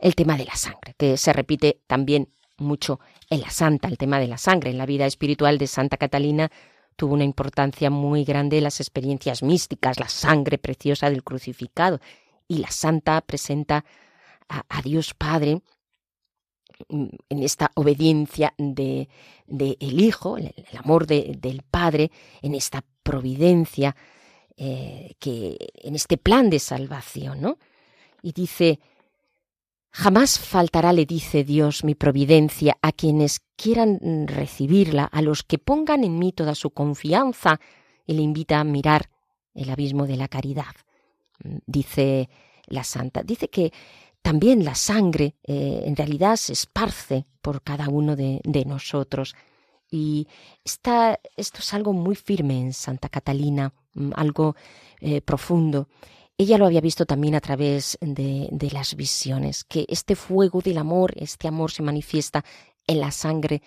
[0.00, 4.18] el tema de la sangre, que se repite también mucho en la santa, el tema
[4.18, 4.70] de la sangre.
[4.70, 6.50] En la vida espiritual de Santa Catalina
[6.96, 12.00] tuvo una importancia muy grande las experiencias místicas, la sangre preciosa del crucificado.
[12.46, 13.84] Y la santa presenta
[14.48, 15.62] a, Dios Padre
[16.88, 19.08] mm, en esta obediencia de,
[19.46, 22.10] el Hijo, el, amor del Padre,
[22.42, 23.96] en esta providencia,
[24.56, 27.58] eh, que en este plan de salvación, ¿no?
[28.22, 28.80] Y dice,
[29.92, 36.04] Jamás faltará, le dice Dios, mi providencia a quienes quieran recibirla, a los que pongan
[36.04, 37.60] en mí toda su confianza,
[38.06, 39.10] y le invita a mirar
[39.54, 40.74] el abismo de la caridad.
[41.66, 42.28] Dice
[42.66, 43.72] la santa, dice que
[44.22, 49.34] también la sangre eh, en realidad se esparce por cada uno de, nosotros.
[49.90, 50.28] Y
[50.64, 54.54] está, esto es algo muy firme en Santa Catalina, mm, algo
[55.00, 55.88] eh, profundo.
[56.40, 60.78] Ella lo había visto también a través de, de, las visiones, que este fuego del
[60.78, 62.46] amor, este amor se manifiesta
[62.86, 63.60] en la sangre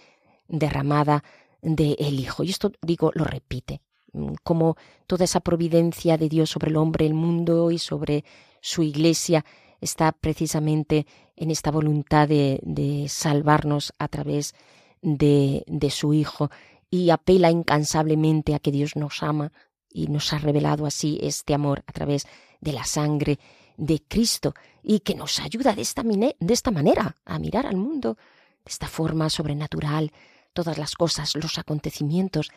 [0.48, 1.24] derramada
[1.62, 2.44] del Hijo.
[2.44, 3.82] Y esto, digo, lo repite,
[4.14, 8.26] mm, como toda esa providencia de Dios sobre el hombre, el mundo y sobre
[8.60, 9.46] su iglesia
[9.80, 11.06] está precisamente
[11.36, 14.56] en esta voluntad de, salvarnos a través
[15.04, 16.50] de, de su Hijo
[16.90, 19.52] y apela incansablemente a que Dios nos ama
[19.94, 22.28] y nos ha revelado así este amor a través
[22.60, 23.40] de la sangre
[23.78, 28.18] de Cristo y que nos ayuda de esta, de esta manera a mirar al mundo
[28.66, 30.12] de esta forma sobrenatural,
[30.54, 32.50] todas las cosas, los acontecimientos.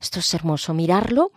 [0.00, 1.32] Esto es hermoso mirarlo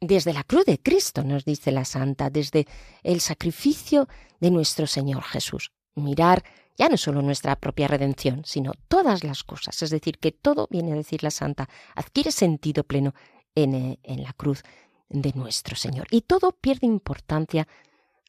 [0.00, 2.66] desde la cruz de Cristo, nos dice la santa, desde
[3.02, 4.08] el sacrificio
[4.40, 5.72] de nuestro Señor Jesús.
[5.94, 6.42] Mirar
[6.78, 9.82] ya no solo nuestra propia redención, sino todas las cosas.
[9.82, 13.14] Es decir, que todo, viene a decir la santa, adquiere sentido pleno
[13.54, 14.62] en, eh, en la cruz
[15.08, 16.06] de nuestro Señor.
[16.10, 17.66] Y todo pierde importancia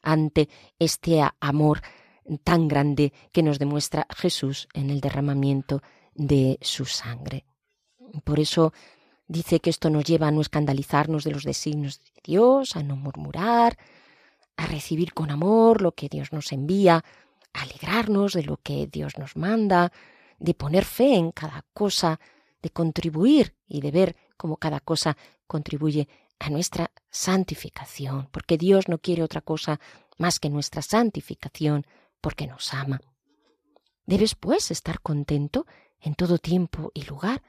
[0.02, 0.48] ante
[0.78, 1.80] este amor
[2.44, 5.82] tan grande que nos demuestra Jesús en el derramamiento
[6.14, 7.44] de su sangre.
[8.24, 8.72] Por eso
[9.32, 12.96] Dice que esto nos lleva a no escandalizarnos de los designios de Dios, a no
[12.96, 13.78] murmurar,
[14.58, 17.02] a recibir con amor lo que Dios nos envía,
[17.54, 19.90] a alegrarnos de lo que Dios nos manda,
[20.38, 22.20] de poner fe en cada cosa,
[22.60, 25.16] de contribuir y de ver cómo cada cosa
[25.46, 26.08] contribuye
[26.40, 29.78] a nuestra santificación, porque Dios no quiere otra cosa
[30.18, 31.86] más que nuestra santificación,
[32.20, 33.00] porque nos ama.
[34.04, 35.64] Debes, pues, estar contento
[36.00, 37.40] en todo tiempo y lugar,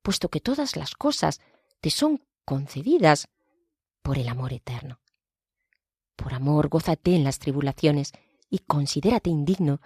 [0.00, 1.42] puesto que todas las cosas
[1.82, 3.28] te son concedidas
[4.00, 5.00] por el amor eterno.
[6.16, 8.12] Por amor, gózate en las tribulaciones
[8.48, 9.82] y considérate indigno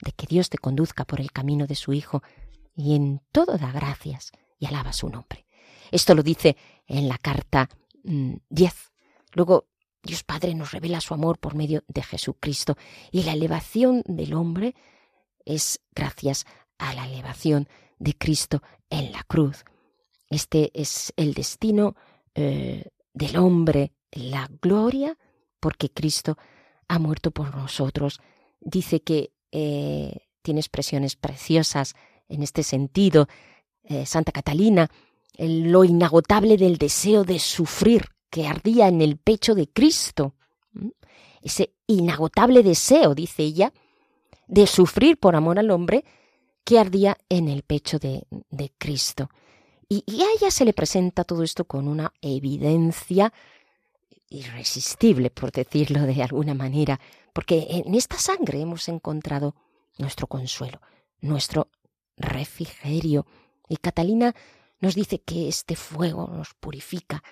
[0.00, 2.24] de que Dios te conduzca por el camino de su Hijo,
[2.74, 5.47] y en todo da gracias y alaba su nombre.
[5.90, 7.68] Esto lo dice en la carta
[8.02, 8.04] 10.
[8.04, 8.36] Mm,
[9.34, 9.66] Luego,
[10.02, 12.76] Dios Padre nos revela su amor por medio de Jesucristo,
[13.10, 14.74] y la elevación del hombre
[15.44, 16.46] es gracias
[16.78, 17.68] a la elevación
[17.98, 19.64] de Cristo en la cruz.
[20.30, 21.96] Este es el destino
[22.34, 25.16] eh, del hombre, la gloria,
[25.60, 26.38] porque Cristo
[26.86, 28.20] ha muerto por nosotros.
[28.60, 31.94] Dice que eh, tiene expresiones preciosas
[32.28, 33.26] en este sentido.
[33.84, 34.90] Eh, Santa Catalina,
[35.38, 40.34] lo inagotable del deseo de sufrir que ardía en el pecho de Cristo.
[41.40, 43.72] Ese inagotable deseo, dice ella,
[44.48, 46.04] de sufrir por amor al hombre,
[46.64, 49.30] que ardía en el pecho de, de Cristo.
[49.88, 53.32] Y, y, a ella se le presenta todo esto con una evidencia
[54.28, 57.00] irresistible, por decirlo de alguna manera,
[57.32, 59.54] porque en esta sangre hemos encontrado
[59.96, 60.82] nuestro consuelo,
[61.20, 61.68] nuestro
[62.18, 63.26] refrigerio.
[63.68, 64.34] Y Catalina
[64.80, 67.22] nos dice que este fuego nos purifica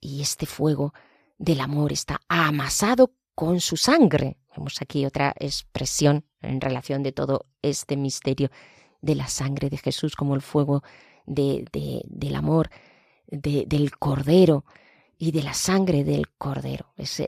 [0.00, 0.92] y este fuego
[1.38, 4.38] del amor está amasado con su sangre.
[4.56, 8.50] Vemos aquí otra expresión en relación de todo este misterio
[9.00, 10.82] de la sangre de Jesús como el fuego
[11.26, 11.64] de,
[12.04, 12.70] del amor
[13.26, 14.64] del Cordero
[15.16, 16.92] y de la sangre del Cordero.
[16.96, 17.22] Es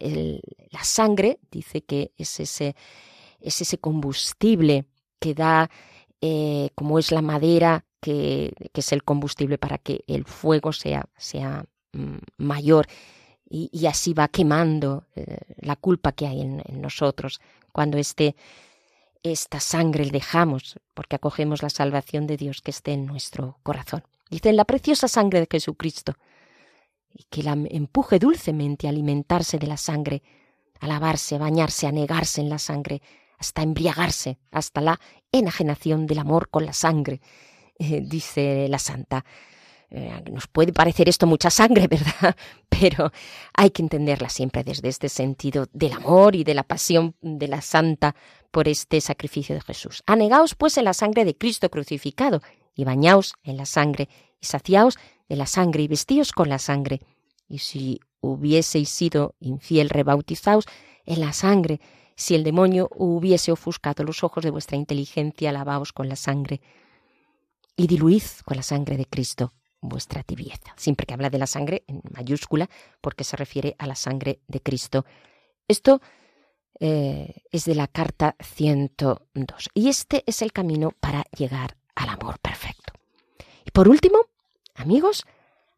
[0.71, 2.75] la sangre dice que es ese,
[3.41, 4.87] es ese combustible
[5.19, 5.71] que da,
[6.21, 11.65] eh, como es la madera, que, es el combustible para que el fuego sea, sea
[11.93, 12.87] mm, mayor.
[13.53, 17.41] Y, así va quemando eh, la culpa que hay en, nosotros.
[17.73, 18.37] Cuando este,
[19.25, 24.05] esta sangre le dejamos porque acogemos la salvación de Dios que esté en nuestro corazón.
[24.31, 26.15] Dice, en la preciosa sangre de Jesucristo,
[27.13, 30.23] y que la empuje dulcemente a alimentarse de la sangre,
[30.79, 33.03] a lavarse, a bañarse, a negarse en la sangre,
[33.39, 35.01] hasta embriagarse, hasta la
[35.33, 37.21] enajenación del amor con la sangre,
[38.03, 39.25] dice la santa.
[39.93, 42.37] Eh, nos puede parecer esto mucha sangre, ¿verdad?
[42.69, 43.13] Pero
[43.55, 47.61] hay que entenderla siempre desde este sentido del amor y de la pasión de la
[47.61, 48.15] santa
[48.53, 50.03] por este sacrificio de Jesús.
[50.07, 52.41] Anegaos pues en la sangre de Cristo crucificado
[52.77, 54.09] y bañaos en la sangre
[54.41, 54.97] y saciaos
[55.29, 57.01] de la sangre y vestíos con la sangre.
[57.49, 60.67] Y si hubieseis sido infiel, rebautizaos
[61.05, 61.81] en la sangre.
[62.15, 66.61] Si el demonio hubiese ofuscado los ojos de vuestra inteligencia, lavaos con la sangre.
[67.81, 70.75] Y diluid con la sangre de Cristo vuestra tibieza.
[70.77, 72.69] Siempre que habla de la sangre en mayúscula,
[73.01, 75.07] porque se refiere a la sangre de Cristo.
[75.67, 76.03] Esto
[76.79, 79.71] eh, es de la carta 102.
[79.73, 82.93] Y este es el camino para llegar al amor perfecto.
[83.65, 84.27] Y por último,
[84.75, 85.25] amigos,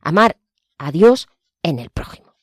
[0.00, 0.38] amar
[0.78, 1.28] a Dios
[1.62, 2.34] en el prójimo.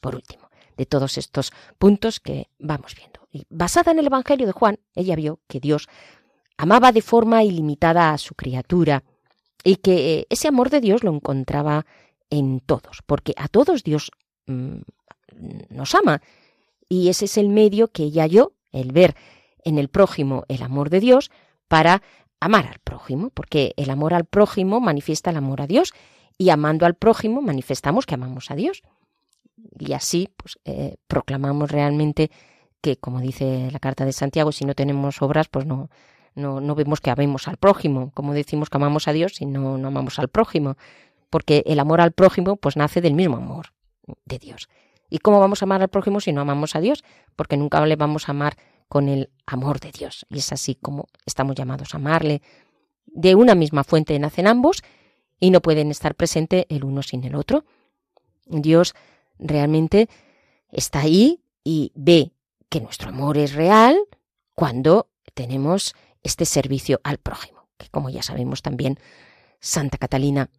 [0.00, 0.48] Por último,
[0.78, 3.28] de todos estos puntos que vamos viendo.
[3.30, 5.88] Y basada en el Evangelio de Juan, ella vio que Dios
[6.56, 9.04] amaba de forma ilimitada a su criatura
[9.62, 11.86] y que eh, ese amor de Dios lo encontraba
[12.30, 14.10] en todos, porque a todos Dios
[14.46, 14.78] mm,
[15.70, 16.20] nos ama
[16.88, 19.14] y ese es el medio que ella yo, el ver
[19.64, 21.30] en el prójimo el amor de Dios
[21.68, 22.02] para
[22.40, 25.92] amar al prójimo, porque el amor al prójimo manifiesta el amor a Dios
[26.36, 28.82] y amando al prójimo manifestamos que amamos a Dios.
[29.78, 32.30] Y así pues, eh, proclamamos realmente
[32.80, 35.88] que, como dice la carta de Santiago, si no tenemos obras, pues no,
[36.34, 39.78] no, no vemos que amemos al prójimo, como decimos que amamos a Dios si no,
[39.78, 40.76] no amamos al prójimo,
[41.30, 43.72] porque el amor al prójimo pues nace del mismo amor
[44.24, 44.68] de Dios.
[45.10, 47.04] ¿Y cómo vamos a amar al prójimo si no amamos a Dios?
[47.36, 48.56] Porque nunca le vamos a amar
[48.88, 50.26] con el amor de Dios.
[50.30, 52.42] Y es así como estamos llamados a amarle.
[53.06, 54.82] De una misma fuente nacen ambos
[55.38, 57.64] y no pueden estar presentes el uno sin el otro.
[58.46, 58.94] Dios
[59.38, 60.08] realmente
[60.70, 62.32] está ahí y ve
[62.68, 63.98] que nuestro amor es real
[64.54, 65.94] cuando tenemos
[66.24, 68.98] este servicio al prójimo, que como ya sabemos también
[69.60, 70.50] Santa Catalina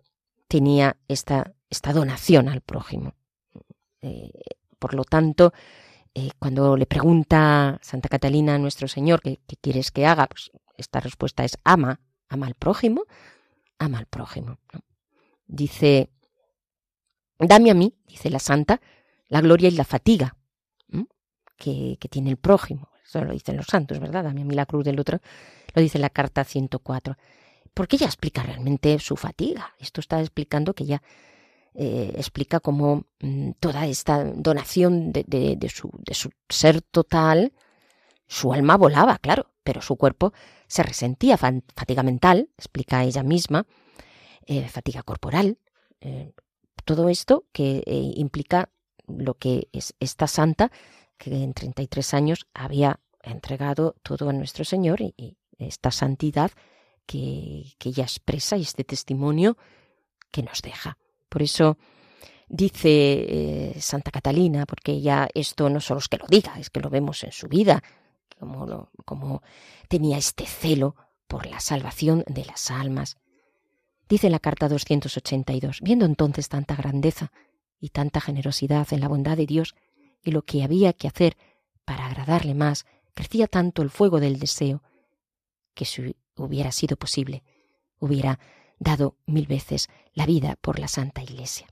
[0.48, 3.16] tenía esta, esta donación al prójimo.
[4.02, 4.32] Eh,
[4.80, 5.52] por lo tanto,
[6.14, 11.00] eh, cuando le pregunta Santa Catalina a nuestro Señor qué, quieres que haga, pues esta
[11.00, 12.00] respuesta es ama,
[12.30, 13.04] ama al prójimo,
[13.80, 14.60] ama al prójimo.
[15.48, 16.10] Dice,
[17.40, 18.80] dame a mí, dice la Santa,
[19.28, 20.38] la gloria y la fatiga
[21.58, 22.90] que, que, tiene el prójimo.
[23.06, 24.24] Eso lo dicen los santos, ¿verdad?
[24.24, 25.20] Dame a mí la cruz del otro,
[25.74, 27.18] lo dice la carta 104.
[27.74, 29.74] Porque ella explica realmente su fatiga.
[29.80, 31.02] Esto está explicando que ella
[31.78, 37.52] eh, explica cómo mm, toda esta donación de, su, de su ser total,
[38.28, 40.32] su alma volaba, claro, pero su cuerpo
[40.68, 43.68] se resentía, fatiga mental, explica ella misma,
[44.48, 45.58] eh, fatiga corporal,
[46.00, 46.32] eh,
[46.86, 47.84] todo esto que
[48.16, 48.70] implica
[49.08, 50.72] lo que es esta santa
[51.18, 56.52] que en 33 años había entregado todo a nuestro Señor y, esta santidad
[57.06, 59.58] que, ella expresa y este testimonio
[60.32, 60.98] que nos deja.
[61.30, 61.78] Por eso
[62.50, 66.82] dice eh, Santa Catalina, porque ella esto no solo es que lo diga, es que
[66.82, 67.82] lo vemos en su vida,
[68.38, 69.42] como, como
[69.88, 70.96] tenía este celo
[71.28, 73.18] por la salvación de las almas.
[74.10, 77.32] Dice la carta 282, viendo entonces tanta grandeza
[77.80, 79.76] y tanta generosidad en la bondad de Dios
[80.26, 81.38] y lo que había que hacer
[81.86, 84.84] para agradarle más, crecía tanto el fuego del deseo,
[85.74, 87.44] que si hubiera sido posible,
[88.00, 88.40] hubiera
[88.80, 91.68] dado mil veces la vida por la Santa Iglesia.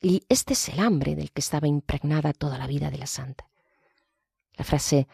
[0.00, 3.48] Y este es el hambre del que estaba impregnada toda la vida de la Santa.
[4.54, 5.08] La frase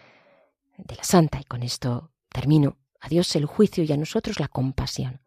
[0.76, 4.48] de la Santa, y con esto termino, a Dios el juicio y a nosotros la
[4.48, 5.20] compasión,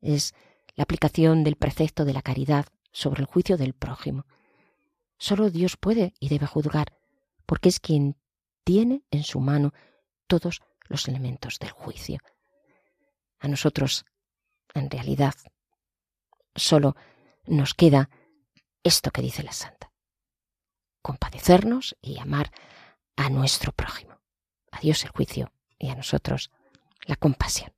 [0.00, 0.34] es
[0.76, 4.26] la aplicación del precepto de la caridad sobre el juicio del prójimo.
[5.20, 6.96] Solo Dios puede y debe juzgar,
[7.44, 8.16] porque es quien
[8.64, 9.74] tiene en su mano
[10.26, 12.20] todos los elementos del juicio.
[13.38, 14.06] A nosotros
[14.72, 15.34] en realidad,
[16.54, 16.96] solo
[17.44, 18.08] nos queda
[18.82, 19.92] esto que dice la santa.
[21.02, 22.50] Compadecernos y amar
[23.16, 24.22] a nuestro prójimo.
[24.72, 26.50] A Dios el juicio y a nosotros
[27.06, 27.74] la compasión.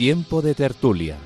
[0.00, 1.18] Tiempo de tertulia.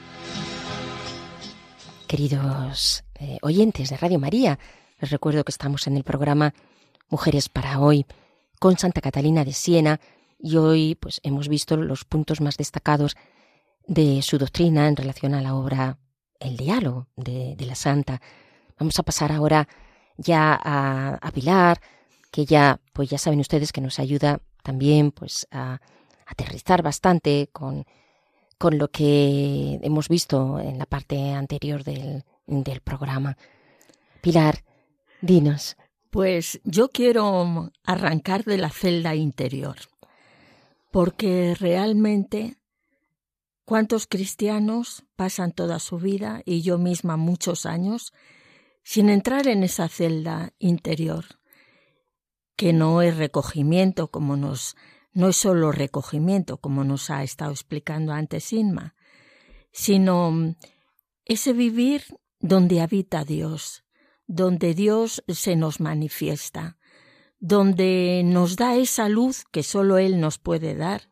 [2.08, 4.58] Queridos eh, oyentes de Radio María.
[4.98, 6.54] Les recuerdo que estamos en el programa
[7.08, 8.04] Mujeres para hoy
[8.58, 10.00] con Santa Catalina de Siena
[10.40, 13.14] y hoy pues hemos visto los puntos más destacados
[13.86, 15.98] de su doctrina en relación a la obra
[16.40, 18.20] El diálogo de, la Santa.
[18.76, 19.68] Vamos a pasar ahora
[20.16, 21.80] ya a, a, Pilar,
[22.32, 25.80] que ya pues ya saben ustedes que nos ayuda también pues a
[26.26, 27.86] aterrizar bastante con,
[28.64, 33.36] con lo que hemos visto en la parte anterior del, del programa.
[34.22, 34.64] Pilar,
[35.20, 35.76] dinos.
[36.08, 39.76] Pues yo quiero arrancar de la celda interior,
[40.90, 42.56] porque realmente
[43.66, 48.14] cuántos cristianos pasan toda su vida, y yo misma muchos años,
[48.82, 51.26] sin entrar en esa celda interior,
[52.56, 54.74] que no es recogimiento como nos
[55.14, 58.94] no es solo recogimiento, como nos ha estado explicando antes Inma,
[59.72, 60.54] sino
[61.24, 62.02] ese vivir
[62.40, 63.84] donde habita Dios,
[64.26, 66.76] donde Dios se nos manifiesta,
[67.38, 71.10] donde nos da esa luz que solo Él nos puede dar,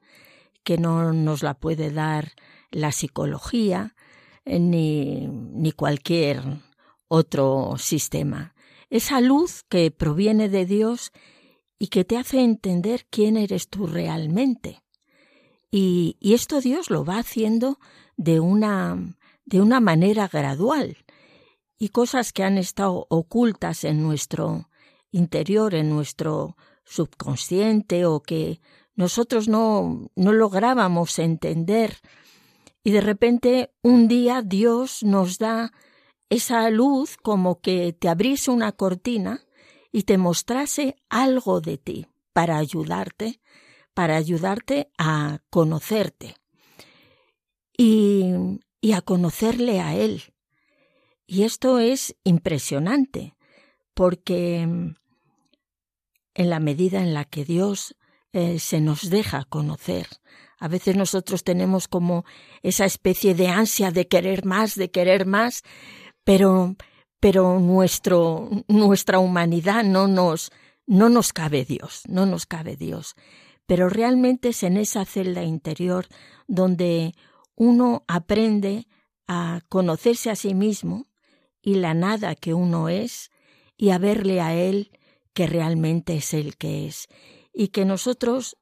[0.64, 2.32] que no nos la puede dar
[2.70, 3.94] la psicología
[4.44, 6.42] ni, ni cualquier
[7.08, 8.54] otro sistema.
[8.90, 11.12] Esa luz que proviene de Dios
[11.82, 14.84] y que te hace entender quién eres tú realmente.
[15.68, 17.80] Y, y, esto Dios lo va haciendo
[18.16, 19.16] de una,
[19.46, 20.98] de una manera gradual
[21.80, 24.68] y cosas que han estado ocultas en nuestro
[25.10, 28.60] interior, en nuestro subconsciente o que
[28.94, 31.96] nosotros no, no lográbamos entender.
[32.84, 35.72] Y de repente un día Dios nos da
[36.30, 39.40] esa luz como que te abriese una cortina
[39.92, 43.40] y te mostrase algo de ti para ayudarte,
[43.94, 46.36] para ayudarte a conocerte
[47.76, 48.32] y,
[48.80, 50.22] y a conocerle a Él.
[51.26, 53.36] Y esto es impresionante,
[53.94, 54.96] porque mm,
[56.34, 57.94] en la medida en la que Dios
[58.32, 60.08] eh, se nos deja conocer,
[60.58, 62.24] a veces nosotros tenemos como
[62.62, 65.62] esa especie de ansia de querer más, de querer más,
[66.24, 66.76] pero,
[67.22, 70.50] pero nuestro, nuestra humanidad no nos,
[70.88, 73.14] no nos cabe Dios, no nos cabe Dios.
[73.64, 76.08] Pero realmente es en esa celda interior
[76.48, 77.14] donde
[77.54, 78.88] uno aprende
[79.28, 81.06] a conocerse a sí mismo
[81.62, 83.30] y la nada que uno es
[83.76, 84.90] y a verle a Él
[85.32, 87.06] que realmente es el que es
[87.54, 88.56] y que nosotros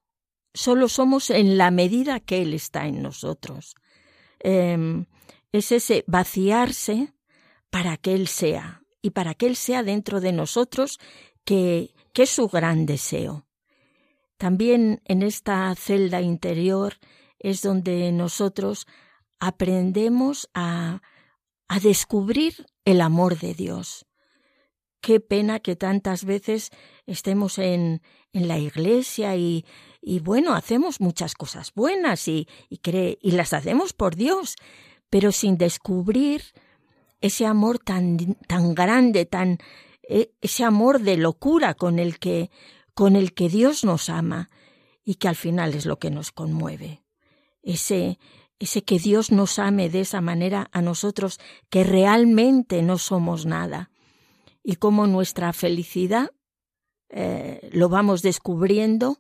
[0.53, 3.75] solo somos en la medida que Él está en nosotros.
[4.39, 5.07] Em,
[5.51, 7.15] es ese vaciarse
[7.71, 10.99] para que Él sea y para que Él sea dentro de nosotros
[11.45, 13.47] que, que es su gran deseo.
[14.37, 16.95] También en esta celda interior
[17.39, 18.87] es donde nosotros
[19.39, 21.01] aprendemos a
[21.71, 24.05] a descubrir el amor de Dios.
[25.01, 26.71] Qué pena que tantas veces
[27.07, 28.03] estemos en,
[28.33, 29.64] en la iglesia y,
[30.03, 32.81] y, bueno, hacemos muchas cosas buenas y, y,
[33.23, 34.57] y las hacemos por Dios,
[35.11, 36.43] pero sin descubrir
[37.21, 39.59] ese amor tan, tan grande, tan,
[40.03, 42.51] e, ese amor de locura con el que,
[42.95, 44.49] con el que Dios nos ama
[45.05, 47.03] y que al final es lo que nos conmueve.
[47.62, 48.18] Ese,
[48.59, 53.91] ese que Dios nos ame de esa manera a nosotros que realmente no somos nada
[54.62, 56.31] y cómo nuestra felicidad
[57.09, 59.18] eh, lo vamos descubriendo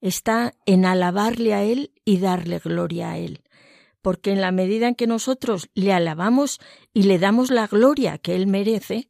[0.00, 3.42] está en alabarle a Él y darle gloria a Él.
[4.06, 6.60] Porque en la medida en que nosotros le alabamos
[6.94, 9.08] y le damos la gloria que Él merece,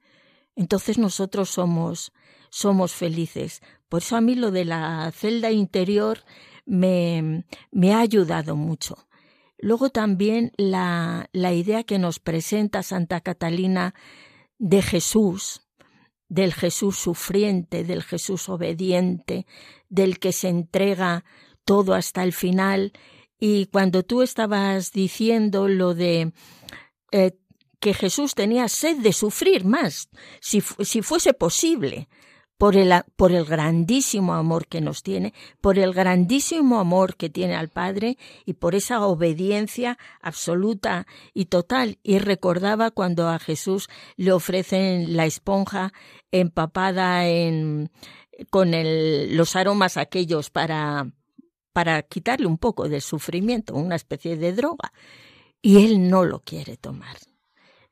[0.55, 2.15] entonces nosotros somos,
[2.49, 3.61] somos felices.
[3.91, 6.21] Por eso a mí lo de la celda interior
[6.65, 9.07] me, me ha ayudado mucho.
[9.59, 13.93] Luego también la, la idea que nos presenta Santa Catalina
[14.59, 15.69] de Jesús,
[16.31, 19.47] del Jesús sufriente, del Jesús obediente,
[19.91, 21.27] del que se entrega
[21.67, 22.95] todo hasta el final.
[23.39, 26.33] Y cuando tú estabas diciendo lo de
[27.13, 27.39] eh,
[27.81, 30.09] que Jesús tenía sed de sufrir más,
[30.41, 32.09] si, si fuese posible,
[32.59, 37.55] por el, por el grandísimo amor que nos tiene, por el grandísimo amor que tiene
[37.55, 41.99] al Padre y por esa obediencia absoluta y total.
[42.03, 45.93] Y recordaba cuando a Jesús le ofrecen la esponja
[46.31, 47.91] empapada en,
[48.51, 51.11] con los aromas aquellos para,
[51.77, 54.95] para quitarle un poco de sufrimiento, una especie de droga.
[55.61, 57.19] Y él no lo quiere tomar.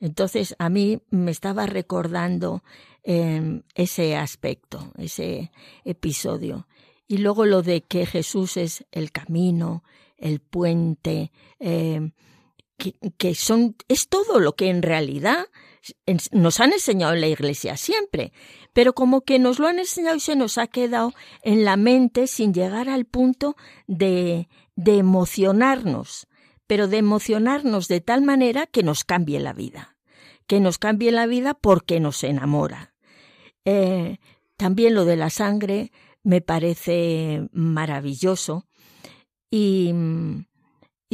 [0.00, 2.64] Entonces a mí me estaba recordando
[3.02, 5.52] eh, ese aspecto, ese
[5.84, 6.66] episodio.
[7.06, 9.84] Y luego lo de que Jesús es el camino,
[10.16, 11.30] el puente,
[11.60, 12.10] eh,
[12.78, 15.44] que, que, son, es todo lo que en realidad
[16.32, 18.32] nos han enseñado en la iglesia siempre,
[18.72, 21.12] pero como que nos lo han enseñado y se nos ha quedado
[21.42, 23.56] en la mente sin llegar al punto
[23.86, 26.26] de, de emocionarnos,
[26.66, 29.96] pero de emocionarnos de tal manera que nos cambie la vida,
[30.46, 32.94] que nos cambie la vida porque nos enamora.
[33.64, 34.18] Eh,
[34.56, 35.90] también lo de la sangre
[36.22, 38.66] me parece maravilloso
[39.50, 39.92] y,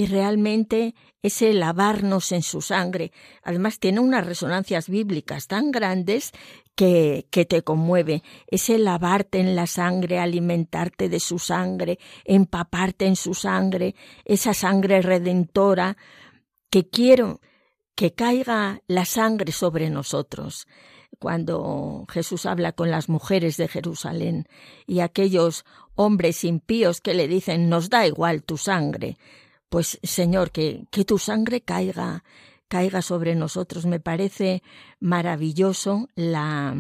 [0.01, 6.32] y realmente ese lavarnos en su sangre, además tiene unas resonancias bíblicas tan grandes
[6.74, 13.14] que, que, te conmueve, ese lavarte en la sangre, alimentarte de su sangre, empaparte en
[13.14, 13.94] su sangre,
[14.24, 15.98] esa sangre redentora,
[16.70, 17.42] que quiero
[17.94, 20.66] que caiga la sangre sobre nosotros.
[21.18, 24.46] Cuando Jesús habla con las mujeres de Jerusalén
[24.86, 29.18] y aquellos hombres impíos que le dicen nos da igual tu sangre,
[29.71, 32.25] pues Señor, que, que tu sangre caiga,
[32.68, 33.87] caiga sobre nosotros.
[33.87, 34.62] Me parece
[34.99, 36.75] maravilloso la,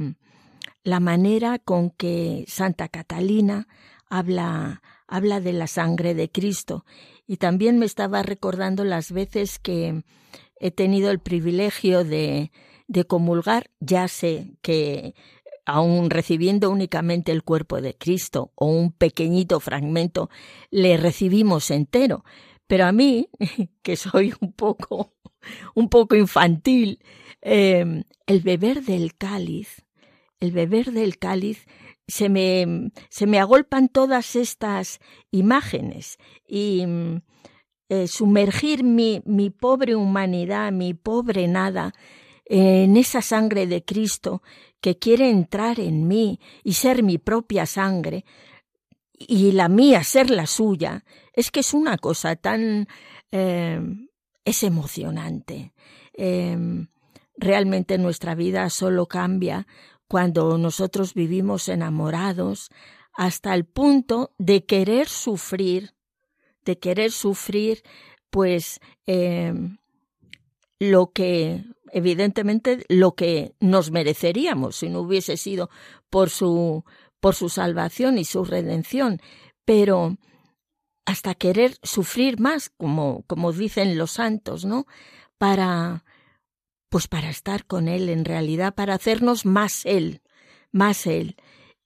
[0.82, 3.68] la manera con que Santa Catalina
[4.08, 6.84] habla, habla de la sangre de Cristo.
[7.26, 10.02] Y también me estaba recordando las veces que
[10.56, 12.50] he tenido el privilegio de,
[12.88, 15.14] de comulgar, ya sé que
[15.64, 20.28] aun recibiendo únicamente el cuerpo de Cristo o un pequeñito fragmento,
[20.70, 22.24] le recibimos entero.
[22.70, 23.28] Pero a mí,
[23.82, 25.12] que soy un poco,
[25.74, 27.02] un poco infantil,
[27.42, 29.84] em, el beber del cáliz,
[30.38, 31.66] el beber del cáliz,
[32.06, 35.00] se me, se me agolpan todas estas
[35.32, 36.84] imágenes y
[37.88, 41.92] eh, sumergir mi, mi pobre humanidad, mi pobre nada,
[42.44, 44.42] en esa sangre de Cristo
[44.80, 48.24] que quiere entrar en mí y ser mi propia sangre,
[49.20, 52.88] y la mía ser la suya, es que es una cosa tan...
[53.30, 53.80] Eh,
[54.44, 55.74] es emocionante.
[56.14, 56.56] Eh,
[57.36, 59.66] realmente nuestra vida solo cambia
[60.08, 62.70] cuando nosotros vivimos enamorados
[63.12, 65.94] hasta el punto de querer sufrir,
[66.64, 67.82] de querer sufrir,
[68.30, 69.52] pues eh,
[70.78, 75.70] lo que evidentemente lo que nos mereceríamos si no hubiese sido
[76.08, 76.84] por su
[77.18, 79.20] por su salvación y su redención,
[79.64, 80.16] pero
[81.04, 84.86] hasta querer sufrir más, como, como dicen los santos, ¿no?
[85.38, 86.04] Para,
[86.88, 90.22] pues para estar con Él, en realidad, para hacernos más Él,
[90.72, 91.36] más Él.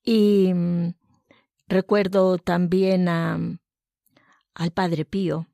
[0.03, 0.95] Y mm,
[1.69, 3.39] recuerdo también a,
[4.55, 5.49] al Padre Pío,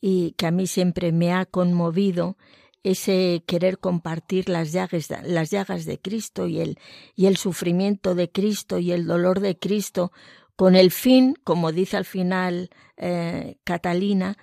[0.00, 2.36] y que a mí siempre me ha conmovido
[2.82, 6.78] ese querer compartir las llagas, las llagas de Cristo y el,
[7.16, 10.12] y el sufrimiento de Cristo y el dolor de Cristo,
[10.56, 14.36] con el fin, como dice al final eh, Catalina,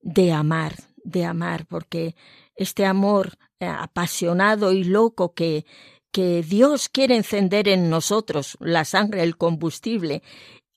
[0.00, 2.16] de amar, de amar, porque
[2.54, 5.64] este amor eh, apasionado y loco que,
[6.10, 10.22] que Dios quiere encender en nosotros, la sangre, el combustible.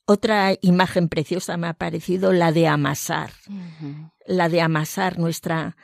[0.06, 3.32] Otra imagen preciosa me ha parecido la de amasar,
[4.28, 5.76] la de amasar nuestra,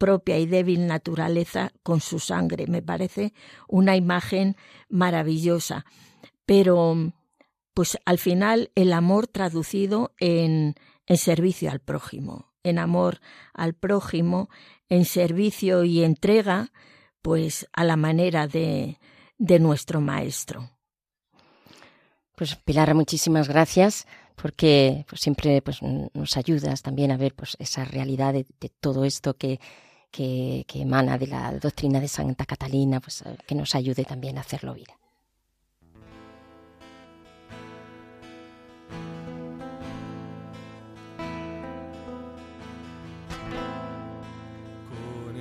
[0.00, 2.66] propia y débil naturaleza con su sangre.
[2.66, 3.34] Me parece
[3.68, 4.56] una imagen
[4.88, 5.84] maravillosa.
[6.46, 7.12] Pero,
[7.74, 10.74] pues al final, el amor traducido en,
[11.06, 13.20] en servicio al prójimo, en amor
[13.54, 14.48] al prójimo,
[14.88, 16.72] en servicio y entrega,
[17.22, 18.98] pues a la manera de,
[19.38, 20.70] de nuestro Maestro.
[22.36, 27.84] Pues Pilar, muchísimas gracias porque pues, siempre pues, nos ayudas también a ver pues, esa
[27.84, 29.60] realidad de todo esto que,
[30.10, 34.74] que, emana de la doctrina de Santa Catalina, pues que nos ayude también a hacerlo
[34.74, 34.99] vida.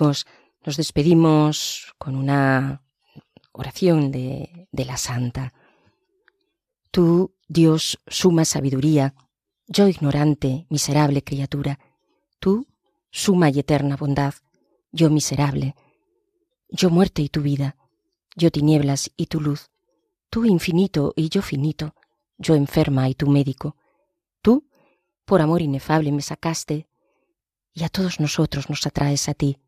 [0.00, 2.82] nos despedimos con una
[3.52, 5.52] oración de, de la Santa.
[6.90, 9.14] Tú, Dios, suma sabiduría,
[9.66, 11.78] yo ignorante, miserable criatura.
[12.38, 12.66] Tú,
[13.10, 14.34] suma y eterna bondad,
[14.90, 15.74] yo miserable.
[16.68, 17.76] Yo muerte y tu vida,
[18.36, 19.70] yo tinieblas y tu luz.
[20.30, 21.94] Tú infinito y yo finito,
[22.38, 23.76] yo enferma y tu médico.
[24.42, 24.68] Tú,
[25.24, 26.88] por amor inefable, me sacaste,
[27.72, 29.58] y a todos nosotros nos atraes a ti,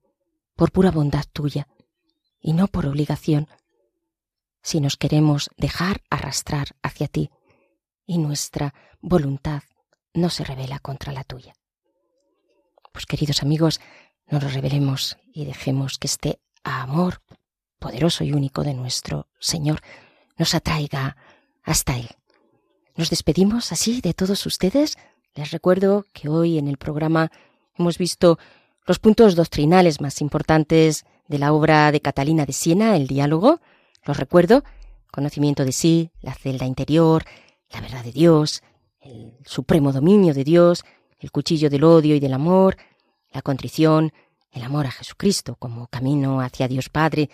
[0.57, 1.68] por pura bondad tuya,
[2.40, 3.48] y no por obligación,
[4.62, 7.30] si nos queremos dejar arrastrar hacia ti,
[8.07, 9.62] y nuestra voluntad
[10.14, 11.55] no se revela contra la tuya.
[12.92, 13.80] Pues queridos amigos,
[14.26, 17.22] no nos revelemos y dejemos que este amor
[17.78, 19.80] poderoso y único de nuestro Señor
[20.38, 21.16] nos atraiga
[21.62, 22.09] hasta Él.
[22.96, 24.96] Nos despedimos así de todos ustedes.
[25.34, 27.30] Les recuerdo que hoy en el programa
[27.78, 28.38] hemos visto
[28.86, 33.60] los puntos doctrinales más importantes de la obra de Catalina de Siena, el diálogo.
[34.04, 34.64] Los recuerdo,
[35.10, 37.24] conocimiento de sí, la celda interior,
[37.70, 38.62] la verdad de Dios,
[39.00, 40.84] el supremo dominio de Dios,
[41.18, 42.76] el cuchillo del odio y del amor,
[43.30, 44.12] la contrición,
[44.50, 47.30] el amor a Jesucristo como camino hacia Dios Padre,